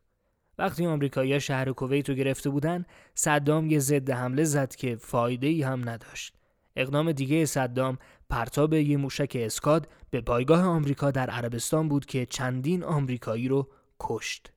وقتی 0.57 0.85
آمریکایی‌ها 0.85 1.39
شهر 1.39 1.71
کویت 1.71 2.09
رو 2.09 2.15
گرفته 2.15 2.49
بودن 2.49 2.85
صدام 3.15 3.69
یه 3.69 3.79
ضد 3.79 4.09
حمله 4.09 4.43
زد 4.43 4.75
که 4.75 4.95
فایده 4.95 5.47
ای 5.47 5.61
هم 5.63 5.89
نداشت 5.89 6.35
اقدام 6.75 7.11
دیگه 7.11 7.45
صدام 7.45 7.97
پرتاب 8.29 8.73
یه 8.73 8.97
موشک 8.97 9.37
اسکاد 9.39 9.87
به 10.09 10.21
پایگاه 10.21 10.63
آمریکا 10.63 11.11
در 11.11 11.29
عربستان 11.29 11.89
بود 11.89 12.05
که 12.05 12.25
چندین 12.25 12.83
آمریکایی 12.83 13.47
رو 13.47 13.69
کشت. 13.99 14.51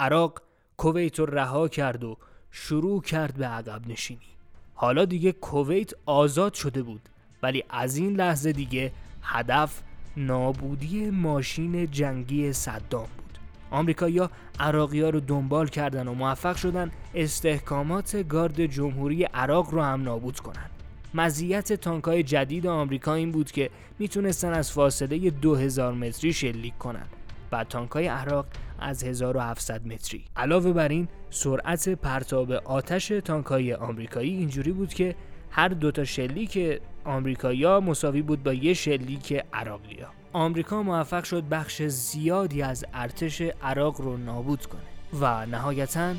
عراق 0.00 0.42
کویت 0.76 1.18
رو 1.18 1.26
رها 1.26 1.68
کرد 1.68 2.04
و 2.04 2.18
شروع 2.50 3.02
کرد 3.02 3.34
به 3.34 3.46
عقب 3.46 3.88
نشینی. 3.88 4.37
حالا 4.80 5.04
دیگه 5.04 5.32
کویت 5.32 5.90
آزاد 6.06 6.54
شده 6.54 6.82
بود 6.82 7.00
ولی 7.42 7.64
از 7.70 7.96
این 7.96 8.16
لحظه 8.16 8.52
دیگه 8.52 8.92
هدف 9.22 9.82
نابودی 10.16 11.10
ماشین 11.10 11.90
جنگی 11.90 12.52
صدام 12.52 13.08
بود. 13.16 13.38
آمریکایی‌ها 13.70 14.30
عراقی‌ها 14.60 15.10
رو 15.10 15.20
دنبال 15.20 15.68
کردن 15.68 16.08
و 16.08 16.14
موفق 16.14 16.56
شدن 16.56 16.90
استحکامات 17.14 18.28
گارد 18.28 18.66
جمهوری 18.66 19.24
عراق 19.24 19.70
رو 19.70 19.82
هم 19.82 20.02
نابود 20.02 20.40
کنند. 20.40 20.70
مزیت 21.14 21.72
تانکای 21.72 22.22
جدید 22.22 22.66
آمریکا 22.66 23.14
این 23.14 23.30
بود 23.30 23.50
که 23.50 23.70
می‌تونستن 23.98 24.52
از 24.52 24.72
فاصله 24.72 25.30
2000 25.30 25.94
متری 25.94 26.32
شلیک 26.32 26.78
کنند 26.78 27.08
و 27.52 27.64
تانکای 27.64 28.06
عراق 28.06 28.46
از 28.78 29.04
1700 29.04 29.86
متری. 29.86 30.24
علاوه 30.36 30.72
بر 30.72 30.88
این 30.88 31.08
سرعت 31.30 31.88
پرتاب 31.88 32.52
آتش 32.52 33.08
تانکای 33.08 33.74
آمریکایی 33.74 34.36
اینجوری 34.36 34.72
بود 34.72 34.94
که 34.94 35.14
هر 35.50 35.68
دوتا 35.68 36.04
شلیک 36.04 36.80
آمریکایی‌ها 37.04 37.80
مساوی 37.80 38.22
بود 38.22 38.42
با 38.42 38.52
یه 38.52 38.74
شلیک 38.74 39.44
عراقی‌ها. 39.52 40.08
آمریکا 40.32 40.82
موفق 40.82 41.24
شد 41.24 41.48
بخش 41.48 41.82
زیادی 41.82 42.62
از 42.62 42.84
ارتش 42.94 43.42
عراق 43.62 44.00
رو 44.00 44.16
نابود 44.16 44.66
کنه 44.66 44.80
و 45.20 45.46
نهایتا 45.46 46.14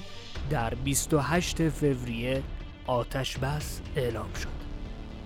در 0.49 0.73
28 0.73 1.69
فوریه 1.69 2.43
آتش 2.87 3.37
بس 3.37 3.81
اعلام 3.95 4.33
شد. 4.33 4.59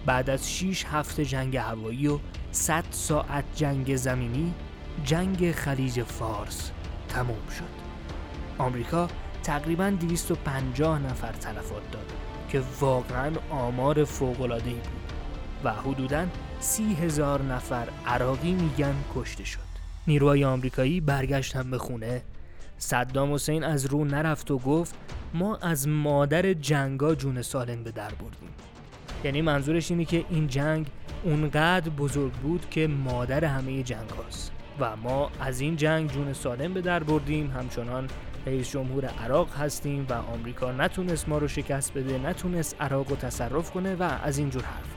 بعد 0.05 0.29
از 0.29 0.51
6 0.51 0.85
هفته 0.85 1.25
جنگ 1.25 1.57
هوایی 1.57 2.07
و 2.07 2.19
100 2.51 2.83
ساعت 2.91 3.43
جنگ 3.55 3.95
زمینی 3.95 4.53
جنگ 5.03 5.51
خلیج 5.51 6.03
فارس 6.03 6.71
تموم 7.13 7.49
شد. 7.57 7.83
آمریکا 8.57 9.07
تقریبا 9.43 9.89
250 9.89 10.99
نفر 10.99 11.31
تلفات 11.31 11.91
داد 11.91 12.13
که 12.49 12.61
واقعا 12.79 13.31
آمار 13.49 14.03
فوق‌العاده‌ای 14.03 14.73
بود 14.73 15.13
و 15.63 15.73
حدوداً 15.73 16.25
سی 16.59 16.93
هزار 16.93 17.41
نفر 17.41 17.87
عراقی 18.05 18.51
میگن 18.51 18.95
کشته 19.15 19.43
شد. 19.43 19.59
نیروهای 20.07 20.45
آمریکایی 20.45 21.01
برگشتن 21.01 21.71
به 21.71 21.77
خونه. 21.77 22.21
صدام 22.77 23.33
حسین 23.33 23.63
از 23.63 23.85
رو 23.85 24.05
نرفت 24.05 24.51
و 24.51 24.57
گفت 24.57 24.95
ما 25.33 25.55
از 25.55 25.87
مادر 25.87 26.53
جنگا 26.53 27.15
جون 27.15 27.41
سالم 27.41 27.83
به 27.83 27.91
در 27.91 28.09
بردیم. 28.09 28.49
یعنی 29.23 29.41
منظورش 29.41 29.91
اینه 29.91 30.05
که 30.05 30.25
این 30.29 30.47
جنگ 30.47 30.87
اونقدر 31.23 31.89
بزرگ 31.89 32.31
بود 32.31 32.69
که 32.69 32.87
مادر 32.87 33.45
همه 33.45 33.83
جنگ 33.83 34.09
هاست. 34.09 34.52
و 34.79 34.95
ما 34.95 35.31
از 35.39 35.59
این 35.59 35.75
جنگ 35.75 36.11
جون 36.11 36.33
سالم 36.33 36.73
به 36.73 36.81
در 36.81 37.03
بردیم. 37.03 37.51
همچنان 37.51 38.07
رئیس 38.45 38.71
جمهور 38.71 39.05
عراق 39.05 39.55
هستیم 39.55 40.05
و 40.09 40.13
آمریکا 40.13 40.71
نتونست 40.71 41.29
ما 41.29 41.37
رو 41.37 41.47
شکست 41.47 41.93
بده 41.93 42.17
نتونست 42.17 42.75
عراق 42.81 43.09
رو 43.09 43.15
تصرف 43.15 43.71
کنه 43.71 43.95
و 43.95 44.03
از 44.03 44.37
اینجور 44.37 44.63
حرف. 44.63 44.93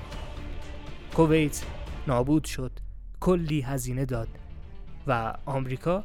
کویت 1.14 1.64
نابود 2.06 2.44
شد 2.44 2.72
کلی 3.20 3.60
هزینه 3.60 4.04
داد 4.04 4.28
و 5.06 5.34
آمریکا 5.46 6.04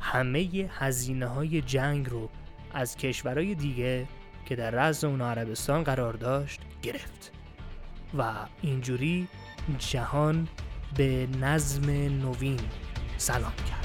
همه 0.00 0.68
هزینه 0.78 1.26
های 1.26 1.60
جنگ 1.60 2.10
رو 2.10 2.28
از 2.74 2.96
کشورهای 2.96 3.54
دیگه 3.54 4.06
که 4.46 4.56
در 4.56 4.70
رأس 4.70 5.04
اون 5.04 5.22
عربستان 5.22 5.82
قرار 5.82 6.12
داشت 6.12 6.60
گرفت 6.82 7.32
و 8.18 8.34
اینجوری 8.62 9.28
جهان 9.78 10.48
به 10.96 11.28
نظم 11.40 11.90
نوین 11.90 12.60
سلام 13.22 13.52
کرد. 13.70 13.81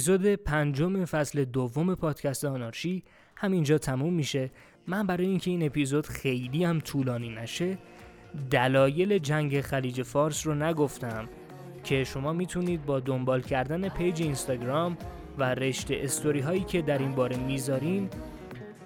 اپیزود 0.00 0.26
پنجم 0.26 1.04
فصل 1.04 1.44
دوم 1.44 1.94
پادکست 1.94 2.44
آنارشی 2.44 3.02
همینجا 3.36 3.78
تموم 3.78 4.12
میشه. 4.12 4.50
من 4.86 5.06
برای 5.06 5.26
اینکه 5.26 5.50
این 5.50 5.62
اپیزود 5.62 6.06
خیلی 6.06 6.64
هم 6.64 6.80
طولانی 6.80 7.28
نشه 7.28 7.78
دلایل 8.50 9.18
جنگ 9.18 9.60
خلیج 9.60 10.02
فارس 10.02 10.46
رو 10.46 10.54
نگفتم 10.54 11.28
که 11.84 12.04
شما 12.04 12.32
می‌تونید 12.32 12.86
با 12.86 13.00
دنبال 13.00 13.42
کردن 13.42 13.88
پیج 13.88 14.22
اینستاگرام 14.22 14.96
و 15.38 15.54
رشته 15.54 16.00
استوری 16.02 16.40
هایی 16.40 16.64
که 16.64 16.82
در 16.82 16.98
این 16.98 17.12
باره 17.12 17.36
می‌ذاریم 17.36 18.10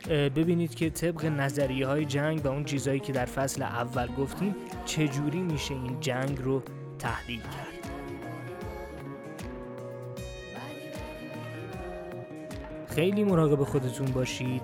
ببینید 0.08 0.74
که 0.74 0.90
طبق 0.90 1.24
نظریه 1.24 1.86
های 1.86 2.04
جنگ 2.04 2.44
و 2.44 2.48
اون 2.48 2.64
چیزهایی 2.64 3.00
که 3.00 3.12
در 3.12 3.24
فصل 3.24 3.62
اول 3.62 4.06
گفتیم 4.06 4.54
چجوری 4.84 5.40
میشه 5.40 5.74
این 5.74 6.00
جنگ 6.00 6.38
رو 6.42 6.62
تحلیل 6.98 7.40
کرد. 7.40 7.73
خیلی 12.94 13.24
مراقب 13.24 13.64
خودتون 13.64 14.06
باشید. 14.06 14.62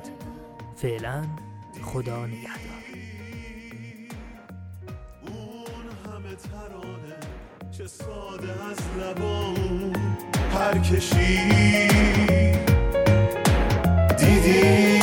فعلا 0.77 1.25
خدا 1.83 2.27
نگهدار. 2.27 2.81
چه 7.71 7.87
ساده 7.87 8.53
از 8.71 8.79
لبان 9.01 9.93
هر 10.55 10.79
کشی 10.79 11.49
دیدی؟ 14.19 15.01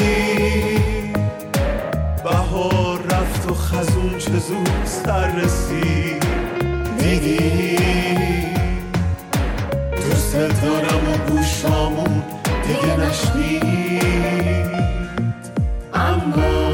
بهار 2.24 3.00
رفت 3.00 3.52
و 3.52 3.54
خزون 3.54 4.18
چه 4.18 4.38
زود 4.38 4.86
سر 4.86 5.36
رسید. 5.36 6.26
دیدی؟ 7.00 7.78
دوست 9.96 10.36
دارم 10.36 11.14
و 11.14 11.32
گوشامون 11.32 12.17
دیگه 12.68 12.98
نشنید. 12.98 13.64
اما 15.94 16.67